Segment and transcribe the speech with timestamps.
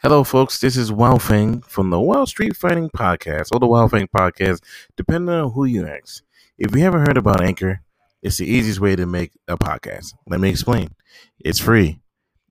[0.00, 0.60] Hello, folks.
[0.60, 4.62] This is Wow Feng from the Wild Street Fighting Podcast, or the Wild Feng Podcast,
[4.96, 6.22] depending on who you ask.
[6.56, 7.80] If you haven't heard about Anchor,
[8.22, 10.14] it's the easiest way to make a podcast.
[10.28, 10.94] Let me explain.
[11.40, 11.98] It's free.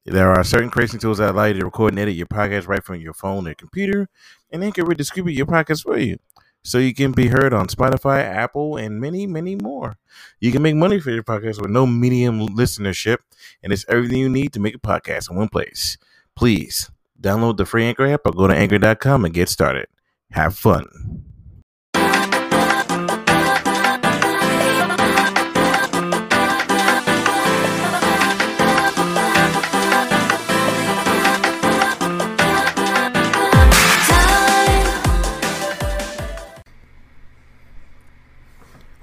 [0.03, 2.83] There are certain creation tools that allow you to record and edit your podcast right
[2.83, 4.09] from your phone or computer,
[4.51, 6.17] and Anchor will distribute your podcast for you.
[6.65, 9.95] So you can be heard on Spotify, Apple, and many, many more.
[10.41, 13.19] You can make money for your podcast with no medium listenership,
[13.63, 15.97] and it's everything you need to make a podcast in one place.
[16.35, 16.91] Please
[17.21, 19.87] download the free Anchor app or go to anchor.com and get started.
[20.31, 20.85] Have fun.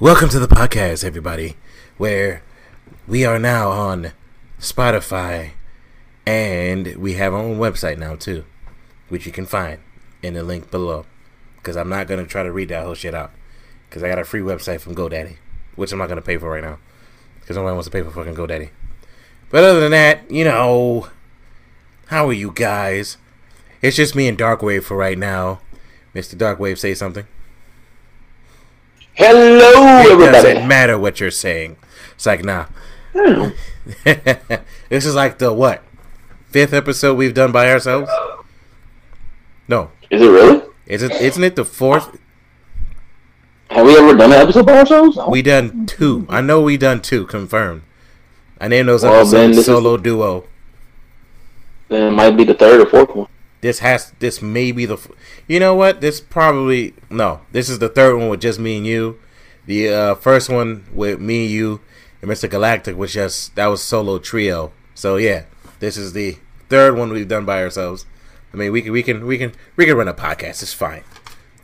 [0.00, 1.56] Welcome to the podcast, everybody,
[1.96, 2.42] where
[3.08, 4.12] we are now on
[4.58, 5.52] Spotify
[6.26, 8.44] and we have our own website now, too,
[9.08, 9.78] which you can find
[10.22, 11.06] in the link below.
[11.56, 13.30] Because I'm not going to try to read that whole shit out.
[13.88, 15.36] Because I got a free website from GoDaddy,
[15.76, 16.78] which I'm not going to pay for right now.
[17.40, 18.70] Because nobody wants to pay for fucking GoDaddy.
[19.50, 21.08] But other than that, you know,
[22.06, 23.16] how are you guys?
[23.82, 25.60] It's just me and Darkwave for right now.
[26.14, 26.34] Mr.
[26.36, 27.26] Darkwave, say something.
[29.14, 30.32] Hello, It everybody.
[30.32, 31.76] doesn't matter what you're saying.
[32.14, 32.66] It's like, nah.
[33.16, 33.50] Hmm.
[34.88, 35.82] this is like the what?
[36.54, 38.08] Fifth episode we've done by ourselves?
[39.66, 39.90] No.
[40.08, 40.62] Is it really?
[40.86, 42.16] Is it isn't it the fourth?
[43.70, 45.16] Have we ever done an episode by ourselves?
[45.16, 45.30] No.
[45.30, 46.26] We done two.
[46.28, 47.82] I know we done two, confirmed.
[48.60, 50.44] I named those Well, episodes this is- solo duo.
[51.88, 53.26] Then it might be the third or fourth one.
[53.60, 54.98] This has this may be the
[55.48, 56.00] You know what?
[56.00, 57.40] This probably no.
[57.50, 59.18] This is the third one with just me and you.
[59.66, 61.80] The uh, first one with me, and you,
[62.22, 62.48] and Mr.
[62.48, 64.70] Galactic was just that was solo trio.
[64.94, 65.46] So yeah,
[65.80, 66.36] this is the
[66.74, 68.04] third one we've done by ourselves.
[68.52, 70.60] I mean, we can we can we can we can run a podcast.
[70.60, 71.04] It's fine.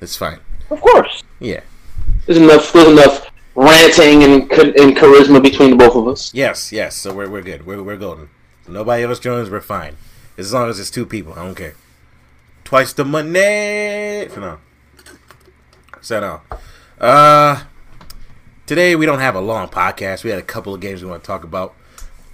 [0.01, 0.39] It's fine.
[0.71, 1.25] Of course.
[1.41, 1.63] Yeah.
[2.27, 2.73] There's enough.
[2.73, 6.33] There's enough ranting and and charisma between the both of us.
[6.33, 6.71] Yes.
[6.73, 6.95] Yes.
[6.95, 7.67] So we're we're good.
[7.67, 8.31] We're we're golden.
[8.65, 9.51] So nobody else joins.
[9.51, 9.97] We're fine.
[10.39, 11.75] As long as it's two people, I don't care.
[12.63, 14.29] Twice the money.
[14.29, 14.59] For now.
[16.01, 16.41] So no.
[17.05, 17.65] Uh.
[18.67, 20.23] Today we don't have a long podcast.
[20.23, 21.75] We had a couple of games we want to talk about.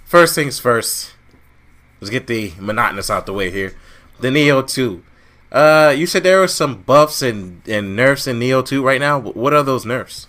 [0.05, 1.16] First things first.
[1.99, 3.73] Let's get the monotonous out the way here.
[4.19, 5.03] The Nioh 2.
[5.51, 9.19] Uh, you said there were some buffs and, and nerfs in Nioh 2 right now.
[9.19, 10.27] What are those nerfs?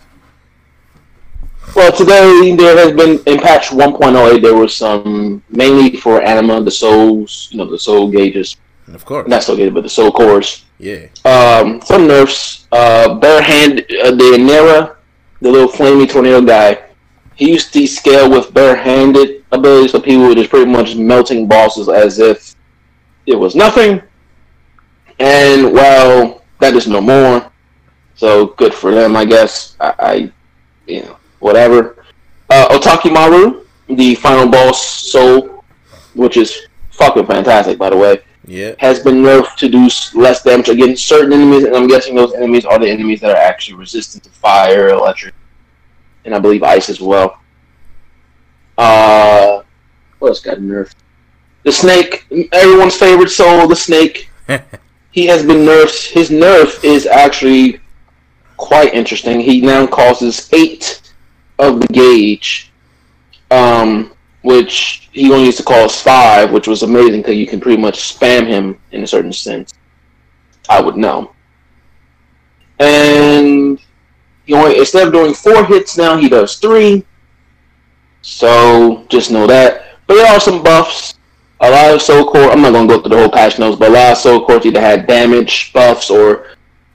[1.75, 4.41] Well, today there has been in patch 1.08.
[4.41, 8.55] There was some mainly for anima, the souls, you know, the soul gauges,
[8.93, 9.27] Of course.
[9.27, 10.65] not soul gauges, but the soul cores.
[10.79, 11.07] Yeah.
[11.25, 12.67] Um, some nerfs.
[12.71, 14.95] Uh, bare hand, uh, the Nera,
[15.41, 16.81] the little flamey tornado guy.
[17.39, 21.87] He used to scale with bare-handed abilities, so people were just pretty much melting bosses
[21.87, 22.53] as if
[23.25, 24.01] it was nothing.
[25.19, 27.49] And well, that is no more.
[28.15, 29.77] So good for them, I guess.
[29.79, 30.31] I, I
[30.85, 32.03] you know, whatever.
[32.49, 35.63] Uh, Otakemaru, the final boss soul,
[36.15, 38.75] which is fucking fantastic, by the way Yeah.
[38.79, 42.65] has been nerfed to do less damage against certain enemies, and I'm guessing those enemies
[42.65, 45.33] are the enemies that are actually resistant to fire, electric,
[46.25, 47.39] and I believe ice as well.
[48.77, 49.61] Uh,
[50.19, 50.95] what else got nerfed?
[51.63, 54.29] The snake, everyone's favorite soul, the snake.
[55.11, 56.11] He has been nerfed.
[56.11, 57.79] His nerf is actually
[58.57, 59.39] quite interesting.
[59.39, 61.01] He now causes eight
[61.57, 62.71] of the gauge,
[63.49, 64.13] um,
[64.43, 68.15] which he only used to cause five, which was amazing because you can pretty much
[68.15, 69.73] spam him in a certain sense.
[70.69, 71.33] I would know.
[72.79, 73.81] And
[74.49, 77.05] he only instead of doing four hits now, he does three.
[78.23, 79.99] So just know that.
[80.07, 81.13] But there are some buffs.
[81.59, 82.49] A lot of soul core.
[82.49, 84.65] I'm not gonna go through the whole patch notes, but a lot of soul cores
[84.65, 86.47] either had damage buffs or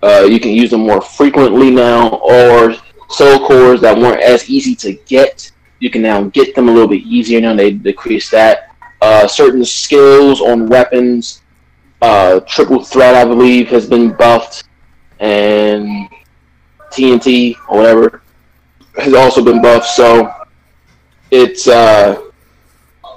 [0.02, 2.74] uh, you can use them more frequently now, or
[3.08, 5.52] soul cores that weren't as easy to get.
[5.78, 7.54] You can now get them a little bit easier now.
[7.54, 8.74] They decrease that.
[9.00, 11.42] Uh, certain skills on weapons,
[12.02, 14.64] uh, triple threat, I believe, has been buffed,
[15.20, 16.08] and
[16.94, 18.22] TNT or whatever
[18.96, 19.86] has also been buffed.
[19.86, 20.32] So
[21.30, 22.30] it's uh,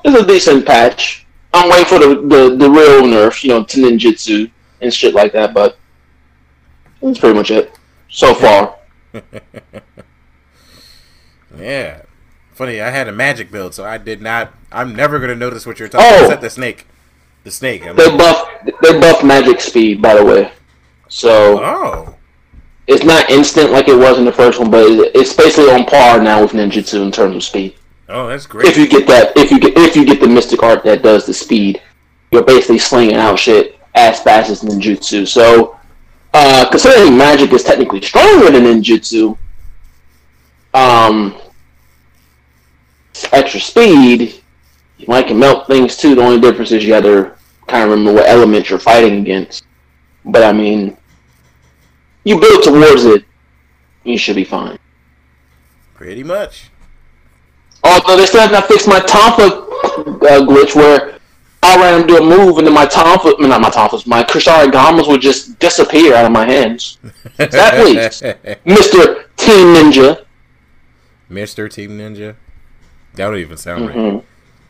[0.04, 1.26] it's a decent patch.
[1.54, 4.52] I'm waiting for the, the, the real nerf, you know, to ninjutsu
[4.82, 5.78] and shit like that, but
[7.02, 7.78] that's pretty much it
[8.10, 8.76] so far.
[11.60, 12.04] Yeah.
[12.54, 14.54] Funny, I had a magic build, so I did not.
[14.72, 16.08] I'm never gonna notice what you're talking.
[16.08, 16.10] Oh!
[16.10, 16.24] about.
[16.24, 16.88] Except the snake.
[17.44, 17.86] The snake.
[17.86, 18.50] I'm They buff
[18.82, 20.52] they buff magic speed, by the way.
[21.08, 22.17] So oh.
[22.88, 26.22] It's not instant like it was in the first one, but it's basically on par
[26.22, 27.76] now with ninjutsu in terms of speed.
[28.10, 28.68] Oh, that's great.
[28.68, 31.26] If you get that, if you get if you get the mystic art that does
[31.26, 31.82] the speed,
[32.32, 35.28] you're basically slinging out shit as fast as ninjutsu.
[35.28, 35.78] So,
[36.34, 39.38] uh, considering magic is technically stronger than ninjutsu,
[40.74, 41.36] um,
[43.34, 44.42] extra speed,
[44.98, 46.16] you might can melt things too.
[46.16, 47.34] The only difference is you got to
[47.68, 49.66] kind of remember what element you're fighting against.
[50.24, 50.96] But I mean,
[52.28, 53.24] you build towards it,
[54.04, 54.78] you should be fine.
[55.94, 56.70] Pretty much.
[57.84, 59.48] Although they still have not fixed my Tonfa
[60.24, 61.18] uh, glitch where
[61.64, 65.22] I ran do a move and then my Tonfa, not my Tonfas, my Kusarigama's would
[65.22, 66.98] just disappear out of my hands.
[67.38, 68.22] that please,
[68.66, 70.26] Mister Team Ninja.
[71.30, 72.36] Mister Team Ninja.
[73.16, 74.14] That don't even sound Mhm.
[74.16, 74.26] right.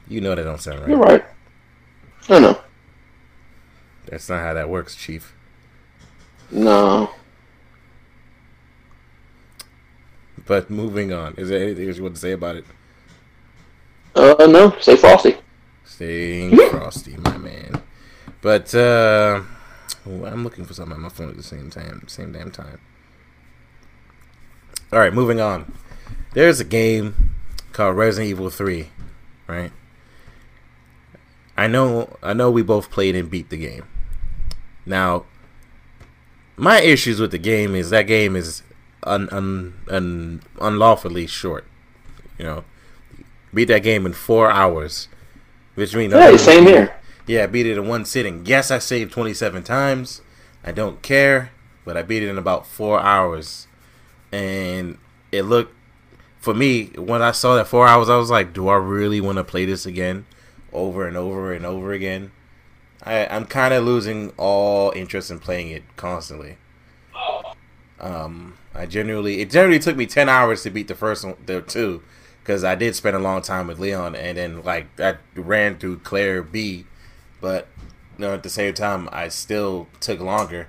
[0.07, 0.89] You know that don't sound right.
[0.89, 1.25] You're right.
[2.29, 2.61] I know.
[4.05, 5.33] That's not how that works, Chief.
[6.51, 7.09] No.
[10.47, 11.35] But moving on.
[11.37, 12.65] Is there anything else you want to say about it?
[14.15, 14.75] Uh, no.
[14.79, 15.37] Say Frosty.
[15.85, 17.81] Staying frosty, my man.
[18.41, 19.41] But uh
[20.05, 22.79] I'm looking for something on my phone at the same time, same damn time.
[24.91, 25.73] All right, moving on.
[26.33, 27.31] There's a game
[27.73, 28.89] called Resident Evil 3,
[29.47, 29.71] right?
[31.57, 33.85] I know I know we both played and beat the game.
[34.85, 35.25] Now,
[36.55, 38.61] my issues with the game is that game is
[39.07, 41.65] un, un, un, unlawfully short.
[42.37, 42.63] You know,
[43.53, 45.07] beat that game in four hours,
[45.75, 46.95] which means Hey, same here.
[47.25, 48.45] yeah, I beat it in one sitting.
[48.45, 50.21] Yes, I saved 27 times.
[50.63, 51.51] I don't care,
[51.85, 53.67] but I beat it in about four hours.
[54.31, 54.97] And
[55.31, 55.73] it looked,
[56.39, 59.37] for me, when I saw that four hours, I was like, do I really want
[59.37, 60.25] to play this again?
[60.73, 62.31] Over and over and over again?
[63.03, 66.57] I, I'm kind of losing all interest in playing it constantly.
[67.99, 71.61] Um, I generally, it generally took me 10 hours to beat the first one, the
[71.61, 72.03] two,
[72.43, 75.99] because I did spend a long time with Leon, and then, like, I ran through
[75.99, 76.85] Claire B
[77.39, 77.67] but
[78.17, 80.67] you know, at the same time, I still took longer.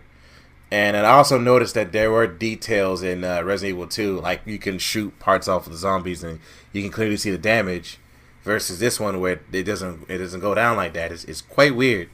[0.71, 4.59] And I also noticed that there were details in uh, Resident Evil 2, like you
[4.59, 6.41] can shoot parts off of the zombies and
[6.73, 7.99] you can clearly see the damage,
[8.43, 11.11] versus this one where it doesn't it doesn't go down like that.
[11.11, 12.11] It's, it's quite weird.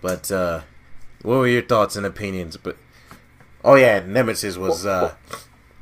[0.00, 0.62] But uh,
[1.22, 2.56] what were your thoughts and opinions?
[2.56, 2.76] But
[3.64, 5.14] oh yeah, Nemesis was uh,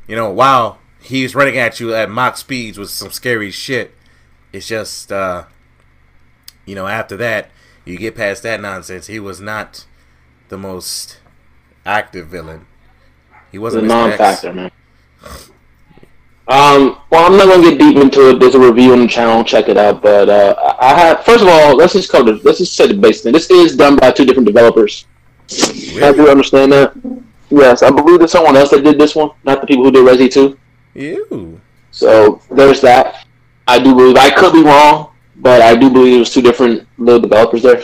[0.06, 3.94] you know wow he's running at you at mock speeds with some scary shit.
[4.52, 5.44] It's just uh,
[6.64, 7.50] you know after that
[7.84, 9.06] you get past that nonsense.
[9.06, 9.86] He was not
[10.48, 11.20] the most
[11.84, 12.66] active villain.
[13.52, 13.88] He wasn't Mr.
[13.88, 14.70] non-factor, man.
[16.48, 18.38] Um, well, I'm not gonna get deep into it.
[18.38, 19.42] There's a review on the channel.
[19.42, 20.02] Check it out.
[20.02, 22.32] But uh, I have first of all, let's just cover.
[22.32, 23.32] Let's just say the basic thing.
[23.32, 25.06] This is done by two different developers.
[25.50, 26.92] I you understand that.
[27.50, 30.04] Yes, I believe there's someone else that did this one, not the people who did
[30.04, 30.58] Resi 2.
[30.94, 31.60] Ew.
[31.90, 33.26] So there's that.
[33.68, 36.86] I do believe I could be wrong, but I do believe it was two different
[36.98, 37.82] little developers there.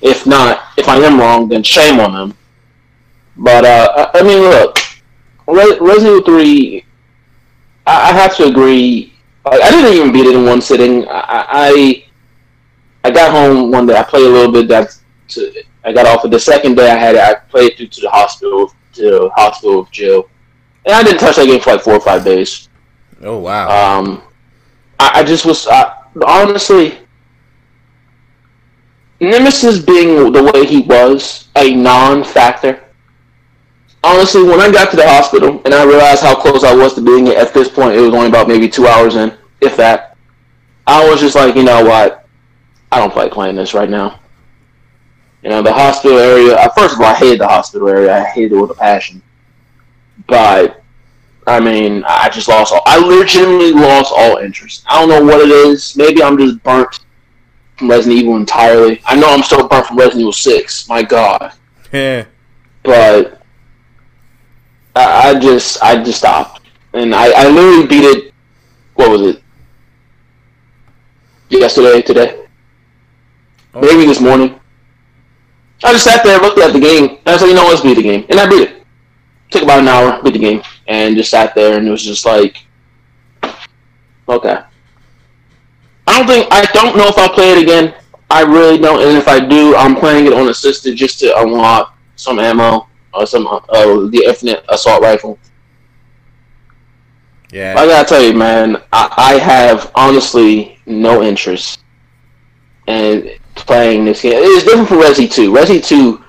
[0.00, 2.36] If not, if I am wrong, then shame on them.
[3.36, 4.78] But uh, I I mean, look,
[5.46, 6.84] Re- Resident Evil Three.
[7.86, 9.14] I, I have to agree.
[9.44, 11.06] Like, I didn't even beat it in one sitting.
[11.08, 12.04] I, I
[13.04, 13.96] I got home one day.
[13.96, 14.68] I played a little bit.
[14.68, 14.96] That
[15.84, 16.90] I got off of the second day.
[16.90, 17.20] I had it.
[17.20, 20.28] I played through to the hospital to hospital with Jill,
[20.86, 22.68] and I didn't touch that game for like four or five days.
[23.22, 23.98] Oh wow.
[23.98, 24.22] Um,
[24.98, 25.94] I, I just was I,
[26.26, 26.98] honestly
[29.20, 32.82] Nemesis being the way he was a non-factor.
[34.02, 37.02] Honestly, when I got to the hospital and I realized how close I was to
[37.02, 40.16] being it, at this point, it was only about maybe two hours in, if that.
[40.86, 42.26] I was just like, you know what?
[42.90, 44.19] I don't like playing this right now.
[45.42, 46.54] You know, the hospital area.
[46.54, 48.14] uh, First of all, I hated the hospital area.
[48.14, 49.22] I hated it with a passion.
[50.26, 50.82] But
[51.46, 52.82] I mean, I just lost all.
[52.86, 54.84] I legitimately lost all interest.
[54.86, 55.96] I don't know what it is.
[55.96, 57.00] Maybe I'm just burnt
[57.76, 59.00] from Resident Evil entirely.
[59.06, 60.86] I know I'm still burnt from Resident Evil Six.
[60.88, 61.52] My God,
[61.90, 62.26] Yeah.
[62.82, 63.40] but
[64.94, 66.60] I, I just, I just stopped,
[66.92, 68.34] and I, I literally beat it.
[68.94, 69.42] What was it?
[71.48, 72.44] Yesterday, today,
[73.74, 73.80] Oh.
[73.80, 74.59] maybe this morning.
[75.82, 77.94] I just sat there, looked at the game, and I said, "You know, let's beat
[77.94, 78.82] the game," and I beat it.
[79.50, 82.24] Took about an hour, beat the game, and just sat there, and it was just
[82.26, 82.58] like,
[84.28, 84.58] okay.
[86.06, 87.94] I don't think I don't know if I'll play it again.
[88.30, 91.96] I really don't, and if I do, I'm playing it on assisted just to unlock
[92.16, 95.38] some ammo or some uh, the infinite assault rifle.
[97.52, 97.74] Yeah.
[97.76, 101.80] I gotta tell you, man, I, I have honestly no interest
[102.86, 104.32] in playing this game.
[104.36, 105.52] It's different from Resi 2.
[105.52, 106.22] Resi 2,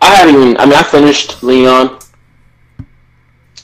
[0.00, 1.98] I haven't even, I mean, I finished Leon.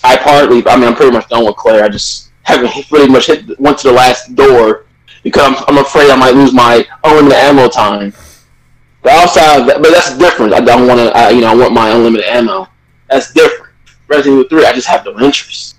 [0.03, 1.85] I partly, I mean, I'm pretty much done with Claire.
[1.85, 4.87] I just haven't pretty much hit, went to the last door
[5.23, 8.13] because I'm, I'm afraid I might lose my unlimited ammo time.
[9.03, 10.55] The outside, but that's different.
[10.55, 12.69] I don't want to, you know, I want my unlimited ammo.
[13.11, 13.73] That's different.
[14.09, 15.77] Resident Evil Three, I just have no interest.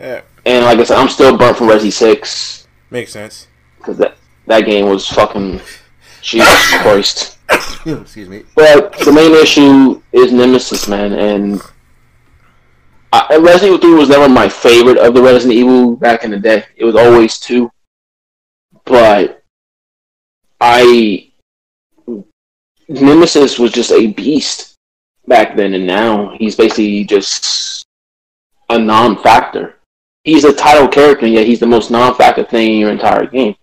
[0.00, 3.48] Yeah, And like I said, I'm still burnt from Resi Six makes sense.
[3.78, 4.16] because that
[4.46, 5.60] that game was fucking
[6.22, 7.38] Jesus Christ.
[7.86, 8.44] Excuse me.
[8.54, 11.62] But the main issue is Nemesis, man, and
[13.12, 16.38] I, Resident Evil 3 was never my favorite of the Resident Evil back in the
[16.38, 16.64] day.
[16.76, 17.70] It was always 2.
[18.84, 19.42] But
[20.60, 21.30] I.
[22.88, 24.74] Nemesis was just a beast
[25.26, 27.84] back then, and now he's basically just
[28.70, 29.76] a non factor.
[30.24, 33.26] He's a title character, and yet he's the most non factor thing in your entire
[33.26, 33.54] game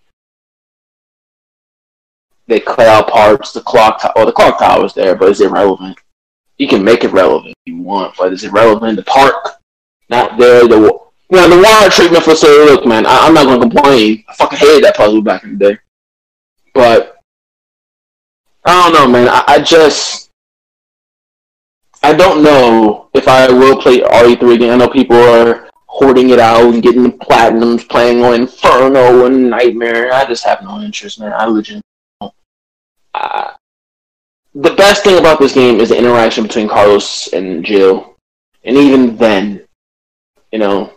[2.46, 3.52] they cut out parts.
[3.52, 5.98] The clock, to- well, the clock tower is there, but it's irrelevant.
[6.58, 8.96] You can make it relevant if you want, but it's irrelevant.
[8.96, 9.56] The park,
[10.08, 10.66] not there.
[10.66, 10.76] The
[11.28, 12.70] you know, the water treatment facility.
[12.70, 14.24] Look, man, I, I'm not gonna complain.
[14.28, 15.78] I fucking hated that puzzle back in the day,
[16.72, 17.18] but
[18.64, 19.28] I don't know, man.
[19.28, 20.30] I, I just
[22.02, 24.70] I don't know if I will play RE3 again.
[24.72, 29.50] I know people are hoarding it out and getting the platinums, playing on Inferno and
[29.50, 30.12] Nightmare.
[30.12, 31.32] I just have no interest, man.
[31.32, 31.82] I legit
[34.56, 38.16] the best thing about this game is the interaction between Carlos and Jill.
[38.64, 39.66] And even then,
[40.50, 40.92] you know,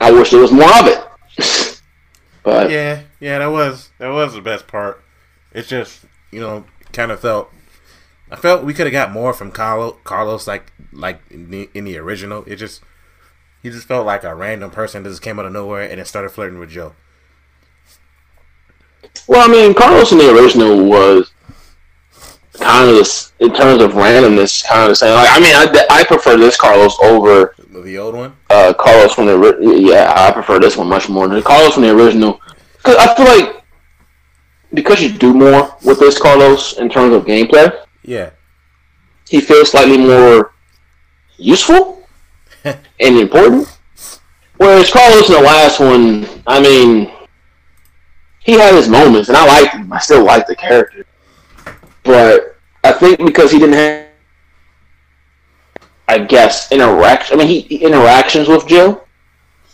[0.00, 1.80] I wish there was more of it.
[2.42, 5.02] but Yeah, yeah, that was that was the best part.
[5.52, 7.50] It's just you know kind of felt.
[8.30, 11.84] I felt we could have got more from Carlos, Carlos like like in the, in
[11.84, 12.42] the original.
[12.46, 12.82] It just
[13.62, 16.04] he just felt like a random person that just came out of nowhere and then
[16.04, 16.94] started flirting with Joe.
[19.28, 21.32] Well, I mean, Carlos in the original was
[22.54, 25.14] kind of this, in terms of randomness, kind of the same.
[25.14, 28.36] Like, I mean, I, I prefer this Carlos over The old one.
[28.50, 30.12] uh, Carlos from the yeah.
[30.16, 32.40] I prefer this one much more than Carlos from the original.
[32.82, 33.62] Cause I feel like
[34.74, 37.72] because you do more with this Carlos in terms of gameplay.
[38.02, 38.30] Yeah,
[39.28, 40.52] he feels slightly more
[41.38, 42.06] useful
[42.64, 43.68] and important.
[44.56, 47.12] Whereas Carlos in the last one, I mean,
[48.44, 49.92] he had his moments, and I liked him.
[49.92, 51.06] I still like the character,
[52.02, 54.08] but I think because he didn't have,
[56.08, 57.40] I guess, interaction.
[57.40, 59.06] I mean, he interactions with Jill.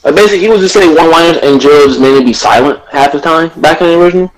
[0.05, 3.13] Like basically, he was just saying one-liners, and Jill just made him be silent half
[3.13, 4.33] the time back in the original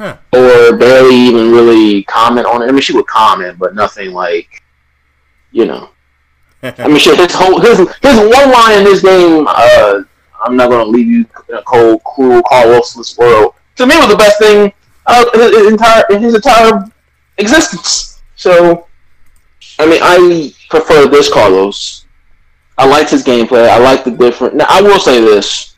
[0.00, 0.16] huh?
[0.32, 2.66] or barely even really comment on it.
[2.66, 4.62] I mean, she would comment, but nothing like,
[5.52, 5.90] you know.
[6.62, 10.02] I mean, shit, his whole his his one line in this game, uh,
[10.42, 14.38] "I'm not gonna leave you a cold, cruel, Carlosless world." To me, was the best
[14.38, 14.72] thing
[15.06, 16.84] uh, in his entire in his entire
[17.38, 18.20] existence.
[18.36, 18.86] So,
[19.78, 22.06] I mean, I prefer this Carlos.
[22.78, 23.68] I liked his gameplay.
[23.68, 24.54] I like the different.
[24.54, 25.74] Now, I will say this,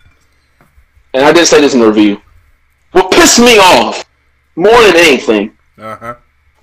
[1.14, 2.21] and I didn't say this in the review.
[2.93, 4.05] What pissed me off
[4.55, 6.14] more than anything uh huh.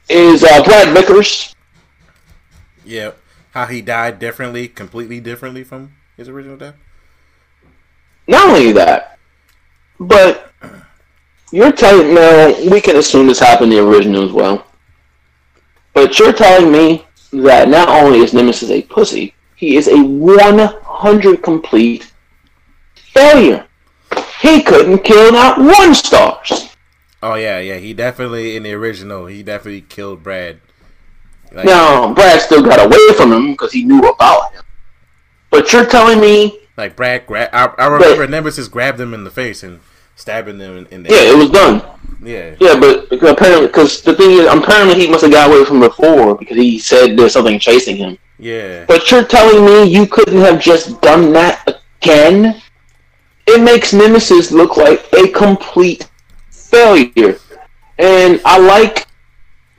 [0.08, 1.56] is uh, Brad Vickers.
[2.86, 3.12] Yeah,
[3.52, 6.76] how he died differently, completely differently from his original death.
[8.30, 9.18] Not only that,
[10.00, 10.54] but
[11.52, 14.68] you're telling now we can assume this happened in the original as well.
[15.96, 21.42] But you're telling me that not only is Nemesis a pussy, he is a 100
[21.42, 22.14] complete
[22.94, 23.66] failure.
[24.42, 26.70] He couldn't kill not one stars.
[27.24, 27.78] Oh yeah, yeah.
[27.78, 29.26] He definitely in the original.
[29.26, 30.62] He definitely killed Brad.
[31.52, 34.62] Like, Now Brad still got away from him because he knew about him.
[35.50, 37.28] But you're telling me, like Brad.
[37.28, 39.80] Gra- I, I remember Nemesis grabbed him in the face and
[40.16, 41.84] stabbing them in, in the yeah, it was done.
[42.24, 42.56] yeah.
[42.60, 45.80] Yeah, but because apparently, because the thing is, apparently he must have got away from
[45.80, 48.18] before because he said there's something chasing him.
[48.40, 48.86] Yeah.
[48.86, 52.62] But you're telling me you couldn't have just done that again?
[53.48, 56.10] It makes Nemesis look like a complete
[56.50, 57.38] failure.
[57.98, 59.08] And I like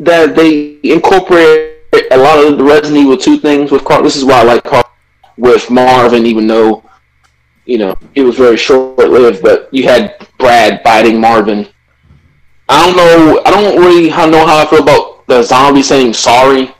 [0.00, 1.76] that they incorporate
[2.10, 4.02] a lot of the Resident Evil 2 things with Carl.
[4.02, 4.84] This is why I like Carl
[5.36, 6.84] with Marvin, even though,
[7.70, 11.68] you know, it was very short lived, but you had Brad biting Marvin.
[12.68, 13.42] I don't know.
[13.46, 16.74] I don't really know how I feel about the zombie saying sorry.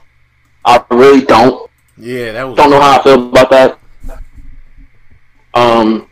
[0.65, 2.57] I really don't Yeah, that was.
[2.57, 3.79] don't know how I feel about that.
[5.53, 6.09] Um,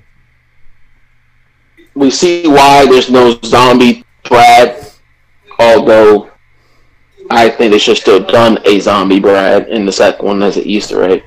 [1.94, 4.90] we see why there's no zombie Brad,
[5.60, 6.32] although
[7.30, 10.64] I think they should still done a zombie Brad in the second one as an
[10.64, 11.24] Easter egg.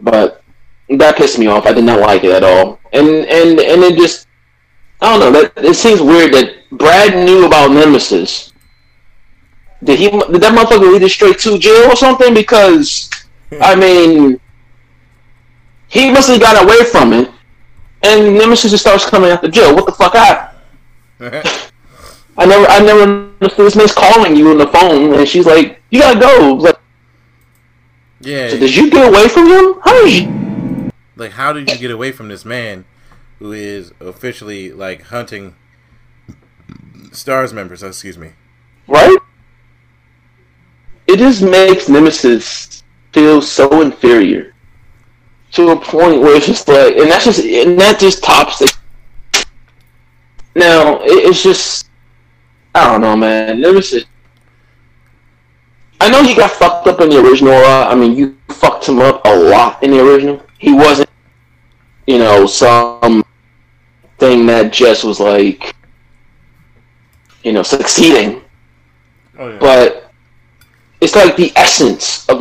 [0.00, 0.43] But
[0.88, 1.66] that pissed me off.
[1.66, 4.26] I did not like it at all, and and and it just
[5.00, 5.40] I don't know.
[5.40, 8.52] That it seems weird that Brad knew about Nemesis.
[9.82, 10.10] Did he?
[10.10, 12.32] Did that motherfucker lead it straight to jail or something?
[12.34, 13.10] Because
[13.60, 14.40] I mean,
[15.88, 17.30] he must have got away from it,
[18.02, 19.74] and Nemesis just starts coming after Jill.
[19.74, 20.58] What the fuck happened?
[22.36, 26.00] I never, I never this man's calling you on the phone, and she's like, "You
[26.00, 26.78] gotta go." Like,
[28.20, 28.48] Yeah.
[28.48, 29.80] so did you get away from him?
[29.84, 30.43] How did you?
[31.16, 32.84] Like how did you get away from this man
[33.38, 35.54] who is officially like hunting
[37.12, 38.32] stars members oh, excuse me
[38.86, 39.16] Right?
[41.06, 44.54] It just makes Nemesis feel so inferior
[45.52, 48.76] to a point where it's just like, and that's just, and that just tops it.
[50.56, 51.88] Now it's just,
[52.74, 53.60] I don't know, man.
[53.60, 54.04] Nemesis.
[56.00, 57.90] I know he got fucked up in the original lot.
[57.90, 60.42] I mean, you fucked him up a lot in the original.
[60.58, 61.03] He wasn't,
[62.06, 63.24] you know, some
[64.18, 65.74] thing that just was like,
[67.42, 68.42] you know, succeeding
[69.38, 70.12] oh yeah but
[71.00, 72.40] it's like the essence of.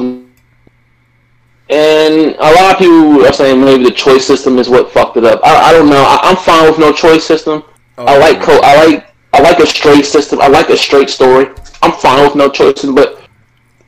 [1.69, 5.25] And a lot of people are saying maybe the choice system is what fucked it
[5.25, 5.39] up.
[5.43, 6.03] I, I don't know.
[6.05, 7.63] I, I'm fine with no choice system.
[7.97, 10.39] oh, I like co- I like I like a straight system.
[10.41, 11.47] I like a straight story.
[11.81, 13.21] I'm fine with no choice system, but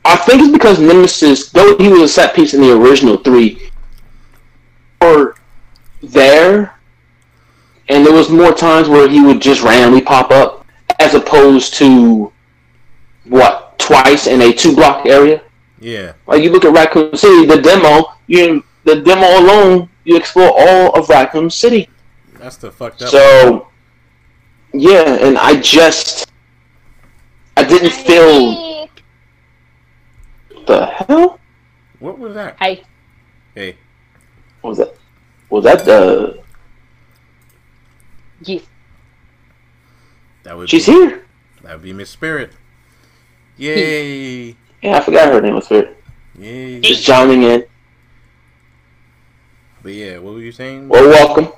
[0.04, 3.70] I think it's because Nemesis, though he was a set piece in the original three,
[5.02, 5.36] or
[6.10, 6.78] there,
[7.90, 10.66] and there was more times where he would just randomly pop up,
[11.00, 12.32] as opposed to
[13.26, 15.42] what twice in a two block area.
[15.80, 16.14] yeah.
[16.28, 20.98] Like you look at Raccoon City, the demo, you the demo alone, you explore all
[20.98, 21.90] of Raccoon City.
[22.40, 23.68] that's the fucked up So
[24.74, 26.32] yeah, and I just
[27.58, 28.90] I didn't feel
[30.68, 31.40] the hell?
[32.00, 32.58] What was that?
[32.60, 32.84] Hey.
[33.54, 33.78] hey.
[34.62, 34.96] What was that
[35.50, 36.40] was that the
[38.42, 38.64] Yes.
[40.44, 41.26] that would she's be, here?
[41.64, 42.52] that would be miss spirit
[43.58, 45.98] yay Yeah, I forgot her name was Spirit.
[46.38, 47.66] yay Just chiming in.
[49.82, 51.52] but yeah what were you saying Well, welcome.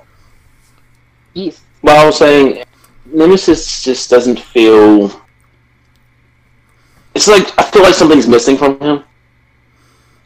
[1.33, 1.61] Yes.
[1.83, 2.63] But I was saying,
[3.05, 5.11] Nemesis just doesn't feel.
[7.13, 9.03] It's like I feel like something's missing from him.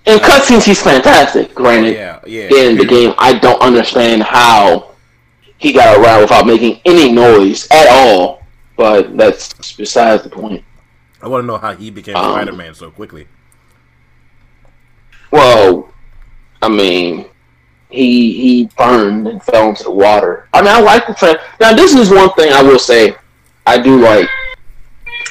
[0.05, 1.53] In cutscenes, he's fantastic.
[1.53, 4.91] Granted, yeah yeah in the game, I don't understand how
[5.57, 8.41] he got around without making any noise at all.
[8.77, 10.63] But that's besides the point.
[11.21, 13.27] i want to know how he became Um, spider-man so quickly
[15.29, 15.93] Well,
[16.61, 17.25] I mean,
[17.89, 20.47] he he burned and fell into the water.
[20.53, 21.39] I mean, I like the trend.
[21.59, 23.15] Now, this is one thing I will say.
[23.67, 24.27] I do like.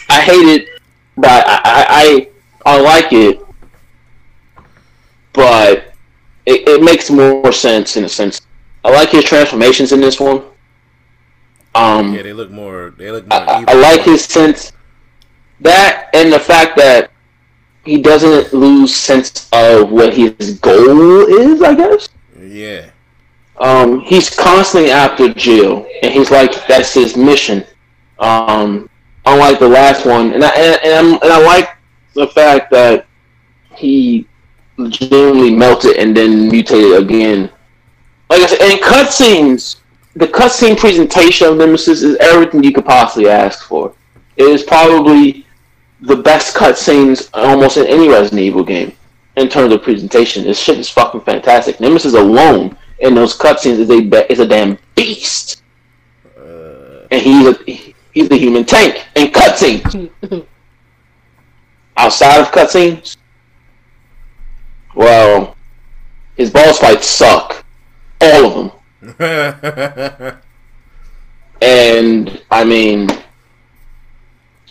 [0.08, 0.68] I hate it,
[1.16, 3.40] but I I, I, I like it.
[5.32, 5.92] But
[6.46, 8.40] it, it makes more sense in a sense.
[8.84, 10.42] I like his transformations in this one.
[11.74, 14.72] Um, yeah they look more they look more I, I, like his sense
[15.60, 17.12] that and the fact that
[17.84, 21.62] he doesn't lose sense of what his goal is.
[21.62, 22.08] I guess
[22.40, 22.90] yeah
[23.60, 27.64] um, he's constantly after Jill, and he's like that's his mission.
[28.18, 28.88] Um,
[29.26, 31.68] unlike the last one, and I and, and, and I like
[32.14, 33.06] the fact that
[33.74, 34.26] he
[34.80, 37.50] legitimately melted and then mutated again.
[38.28, 39.76] Like I said, in cutscenes,
[40.14, 43.94] the cutscene presentation of Nemesis is everything you could possibly ask for.
[44.36, 45.46] It is probably
[46.00, 48.92] the best cutscenes almost in any Resident Evil game
[49.36, 50.44] in terms of presentation.
[50.44, 51.80] This shit is fucking fantastic.
[51.80, 55.62] Nemesis alone in those cutscenes is a is a damn beast,
[56.36, 60.12] uh, and he's a he's the human tank in cutscenes.
[61.96, 63.16] Outside of cutscenes,
[64.94, 65.56] well,
[66.36, 67.64] his boss fights suck,
[68.20, 68.72] all of
[69.18, 70.38] them.
[71.60, 73.08] And I mean,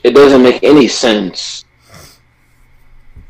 [0.04, 1.66] it doesn't make any sense.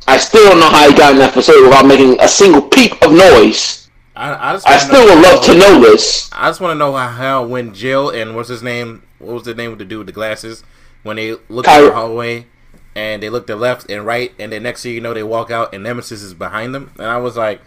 [0.08, 2.94] I still don't know how he got in that facility without making a single peep
[3.04, 3.90] of noise.
[4.16, 6.30] I, I, just I still would love to know this.
[6.34, 9.04] I just want to know how, how when Jill and what's his name?
[9.20, 10.64] What was the name of the dude with the glasses?
[11.04, 11.88] When they looked at Kyra.
[11.88, 12.48] the hallway
[13.00, 15.50] and they look to left and right, and then next thing you know they walk
[15.50, 17.62] out and Nemesis is behind them, and I was like,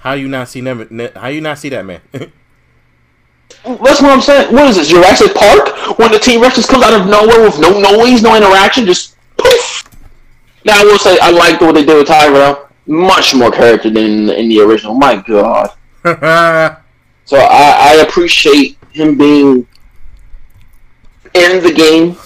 [0.00, 4.20] "How you not see Nem- Ne- How you not see that man?" That's what I'm
[4.20, 4.52] saying.
[4.54, 5.98] What is this, Jurassic Park?
[5.98, 9.16] When the T Rex just comes out of nowhere with no noise, no interaction, just
[9.36, 9.84] poof.
[10.64, 12.68] Now I will say I liked what they did with Tyrell.
[12.86, 14.94] Much more character than in the original.
[14.94, 15.70] My God.
[17.28, 19.66] So I, I appreciate him being
[21.34, 22.16] in the game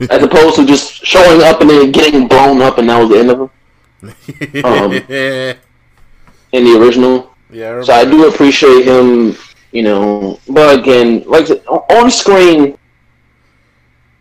[0.10, 3.18] as opposed to just showing up and then getting blown up and that was the
[3.18, 4.92] end of him Um,
[6.52, 7.34] in the original.
[7.50, 7.82] yeah.
[7.82, 9.36] So I do appreciate him,
[9.72, 10.38] you know.
[10.48, 12.78] But again, like on screen,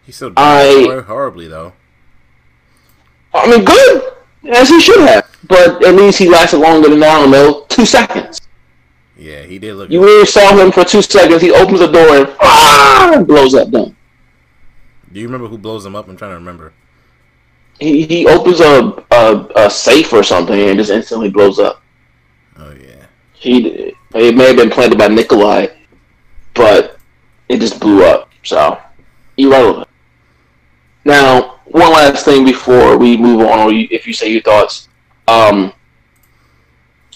[0.05, 1.73] He's so I- horribly though.
[3.33, 4.13] I mean, good
[4.49, 5.25] as he should have.
[5.47, 8.41] But at least he lasted longer than I don't know, two seconds.
[9.17, 9.89] Yeah, he did look.
[9.89, 11.41] You really saw him for two seconds.
[11.41, 13.69] He opens the door and ah, blows up.
[13.69, 13.95] Done.
[15.17, 16.07] Do you remember who blows him up?
[16.07, 16.73] I'm trying to remember.
[17.79, 21.81] He he opens a a, a safe or something and just instantly blows up.
[22.55, 23.07] Oh yeah.
[23.33, 25.69] He it may have been planted by Nikolai,
[26.53, 26.99] but
[27.49, 28.29] it just blew up.
[28.43, 28.79] So
[29.37, 29.87] irrelevant.
[31.03, 34.87] Now, one last thing before we move on, or if you say your thoughts,
[35.27, 35.73] um,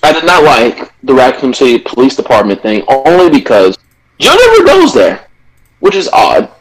[0.01, 3.77] I did not like the Raccoon City Police Department thing only because
[4.17, 5.27] Joe never goes there,
[5.81, 6.51] which is odd.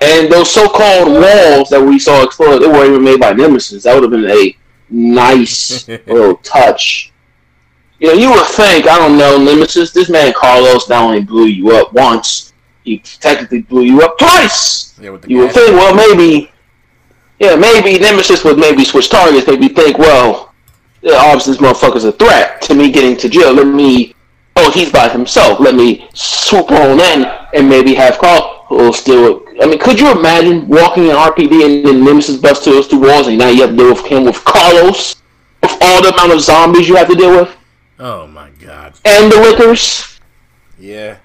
[0.00, 3.84] And those so-called walls that we saw explode, they weren't even made by Nemesis.
[3.84, 4.56] That would have been a
[4.90, 7.12] nice little touch.
[8.00, 11.46] You know, you would think, I don't know, Nemesis, this man Carlos not only blew
[11.46, 12.52] you up once,
[12.84, 14.98] he technically blew you up twice.
[15.00, 16.50] Yeah, You would think, well, maybe,
[17.38, 19.46] yeah, maybe Nemesis would maybe switch targets.
[19.46, 20.52] Maybe think, well,
[21.00, 23.52] yeah, obviously this motherfucker's a threat to me getting to jail.
[23.52, 24.14] Let me,
[24.56, 25.60] oh, he's by himself.
[25.60, 29.44] Let me swoop on in and maybe have Carl who'll still.
[29.60, 33.00] I mean, could you imagine walking in RPD and then Nemesis busts through those two
[33.00, 35.16] walls and now you have to deal with him with Carlos,
[35.62, 37.56] with all the amount of zombies you have to deal with
[37.98, 38.94] Oh my god.
[39.04, 40.18] and the lickers?
[40.78, 41.18] Yeah.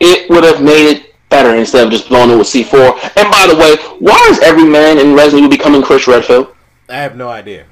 [0.00, 2.92] it would have made it better instead of just blowing it with C4.
[3.16, 6.54] And by the way, why is every man in Resident Evil becoming Chris Redfield?
[6.88, 7.66] I have no idea.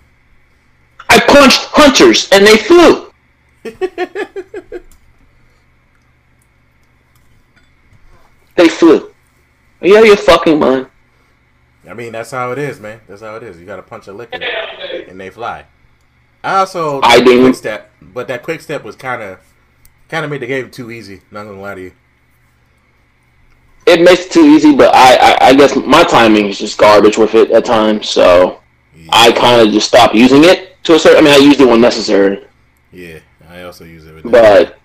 [1.08, 3.10] I punched hunters and they flew.
[8.56, 9.12] they flew.
[9.80, 10.88] Are you out of your fucking mind?
[11.88, 13.00] I mean, that's how it is, man.
[13.08, 13.58] That's how it is.
[13.58, 14.38] You got to punch a licker,
[15.08, 15.64] and they fly.
[16.44, 19.38] I also I didn't- quick step, but that quick step was kind of
[20.08, 21.22] kind of made the game too easy.
[21.30, 21.92] Not gonna lie to you.
[23.86, 27.18] It makes it too easy, but I, I, I guess my timing is just garbage
[27.18, 28.60] with it at times, so
[29.10, 31.18] I kind of just stopped using it to a certain.
[31.18, 32.44] I mean, I used it when necessary,
[32.92, 34.76] Yeah, I also use it with that.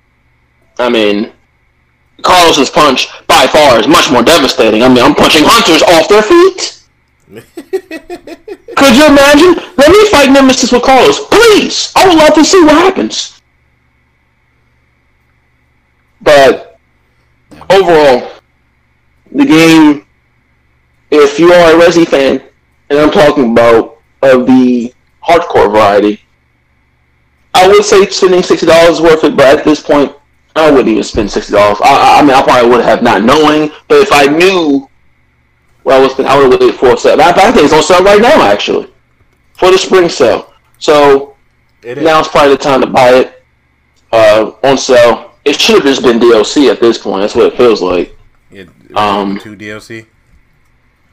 [0.78, 1.32] but I mean,
[2.24, 4.84] Carlos's punch by far is much more devastating.
[4.84, 6.84] I mean, I'm punching hunters off their feet.
[8.78, 9.56] Could you imagine?
[9.78, 11.92] Let me fight Nemesis with Carlos, please.
[11.96, 13.42] I would love to see what happens.
[16.22, 16.80] But
[17.70, 18.32] overall,
[19.32, 20.06] the game.
[21.10, 22.44] If you are a Resi fan,
[22.90, 26.22] and I'm talking about of the hardcore variety,
[27.54, 29.38] I would say spending sixty dollars is worth it.
[29.38, 30.14] But at this point,
[30.60, 31.78] I wouldn't even spend sixty dollars.
[31.84, 34.90] I, I mean, I probably would have not knowing, but if I knew
[35.88, 37.22] well, I was I would have waited for a sale.
[37.22, 38.92] I, I think it's on sale right now, actually,
[39.54, 40.54] for the spring sale.
[40.80, 41.38] So
[41.82, 43.44] It now it's probably the time to buy it
[44.12, 45.32] uh, on sale.
[45.46, 47.22] It should have just been DLC at this point.
[47.22, 48.18] That's what it feels like.
[48.52, 48.68] It,
[48.98, 50.08] um, two DLC.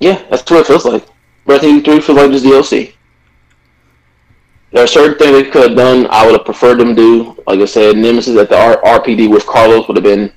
[0.01, 1.07] Yeah, that's what it feels like.
[1.47, 2.94] Resident Evil 3 feels like just DLC.
[4.75, 6.09] There are certain things they could have done.
[6.11, 7.41] I would have preferred them do.
[7.47, 10.33] Like I said, Nemesis at the R- RPD with Carlos would have been.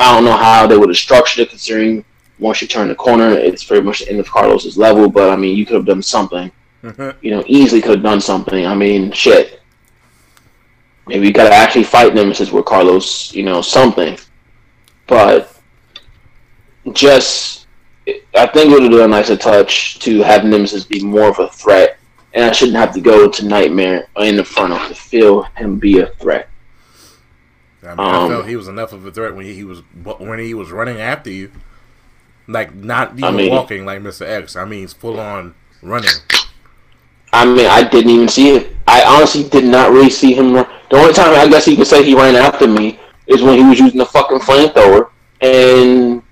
[0.00, 2.06] I don't know how they would have structured it, considering
[2.38, 5.10] once you turn the corner, it's pretty much the end of Carlos's level.
[5.10, 6.50] But I mean, you could have done something.
[6.82, 7.18] Mm-hmm.
[7.20, 8.66] You know, easily could have done something.
[8.66, 9.60] I mean, shit.
[11.06, 13.34] Maybe you gotta actually fight Nemesis with Carlos.
[13.34, 14.18] You know, something.
[15.06, 15.54] But
[16.94, 17.66] just
[18.34, 21.48] I think it would be a nicer touch to have Nemesis be more of a
[21.48, 21.98] threat,
[22.34, 25.98] and I shouldn't have to go to Nightmare in the front to feel him be
[26.00, 26.48] a threat.
[27.82, 29.80] I, mean, I Um, felt he was enough of a threat when he, he was
[30.18, 31.50] when he was running after you,
[32.46, 34.54] like not even I mean- walking like Mister X.
[34.56, 36.10] I mean, he's full on running.
[37.32, 38.76] I mean, I didn't even see it.
[38.88, 40.52] I honestly did not really see him.
[40.52, 40.66] Run.
[40.90, 43.64] The only time I guess he could say he ran after me is when he
[43.64, 46.22] was using the fucking flamethrower and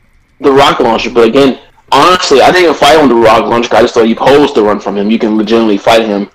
[0.41, 1.11] the rocket launcher.
[1.11, 1.61] But again,
[1.93, 3.75] honestly, I didn't even fight him with the rocket launcher.
[3.75, 5.11] I just thought you posed to run from him.
[5.11, 6.31] You can legitimately fight him.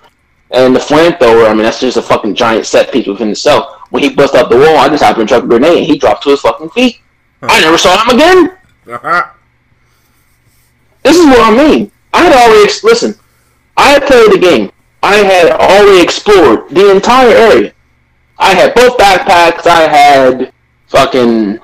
[0.50, 3.80] And the flamethrower, I mean, that's just a fucking giant set piece within itself.
[3.90, 5.98] When he bust out the wall, I just happened to chuck a grenade and he
[5.98, 7.00] dropped to his fucking feet.
[7.42, 8.58] I never saw him again.
[11.04, 11.92] This is what I mean.
[12.14, 13.14] I had already ex- listen.
[13.76, 14.72] I had played the game.
[15.02, 17.74] I had already explored the entire area.
[18.38, 19.66] I had both backpacks.
[19.66, 20.52] I had
[20.86, 21.58] fucking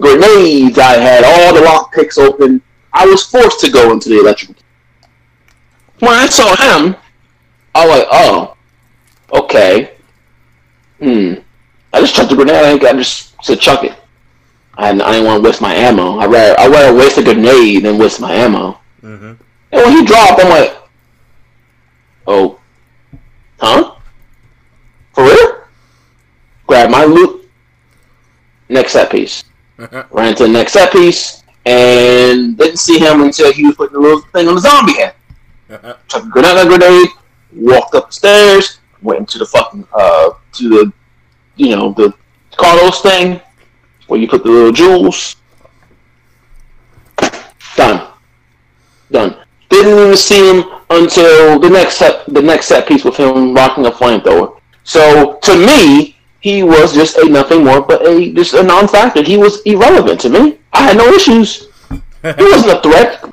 [0.00, 0.78] grenades.
[0.78, 2.62] I had all the lock picks open.
[2.98, 4.56] I was forced to go into the electrical.
[6.00, 6.96] When I saw him,
[7.72, 8.56] I was like, oh,
[9.32, 9.92] okay.
[10.98, 11.34] Hmm.
[11.92, 12.56] I just chucked the grenade.
[12.56, 13.96] I think I just said chuck it.
[14.74, 16.18] I, I didn't want to waste my ammo.
[16.18, 18.80] I rather I rather waste a grenade than waste my ammo.
[19.00, 19.34] hmm
[19.70, 20.76] And when he dropped, I'm like,
[22.26, 22.58] oh,
[23.60, 23.94] huh?
[25.12, 25.62] For real?
[26.66, 27.48] Grab my loot.
[28.68, 29.44] Next set piece.
[30.10, 31.37] Ran to the next set piece
[31.68, 35.14] and didn't see him until he was putting the little thing on the zombie head.
[36.08, 37.08] Took a grenade, grenade,
[37.52, 40.92] walked up the stairs, went into the fucking uh to the
[41.56, 42.14] you know the
[42.56, 43.40] Carlos thing
[44.06, 45.36] where you put the little jewels.
[47.76, 48.08] Done.
[49.10, 49.36] Done.
[49.68, 53.84] Didn't even see him until the next set, the next set piece with him rocking
[53.84, 54.58] a flamethrower.
[54.84, 59.22] So to me, he was just a nothing more but a just a non-factor.
[59.22, 60.57] He was irrelevant to me.
[60.78, 61.68] I had no issues.
[61.90, 63.24] It wasn't a threat.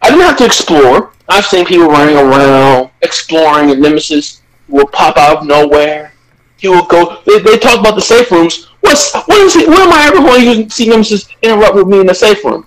[0.00, 1.12] I didn't have to explore.
[1.28, 6.12] I've seen people running around exploring, and Nemesis will pop out of nowhere.
[6.56, 7.20] He will go.
[7.26, 8.66] They, they talk about the safe rooms.
[8.80, 9.68] What's what is it?
[9.68, 12.66] When am I ever going to see Nemesis interrupt with me in the safe room?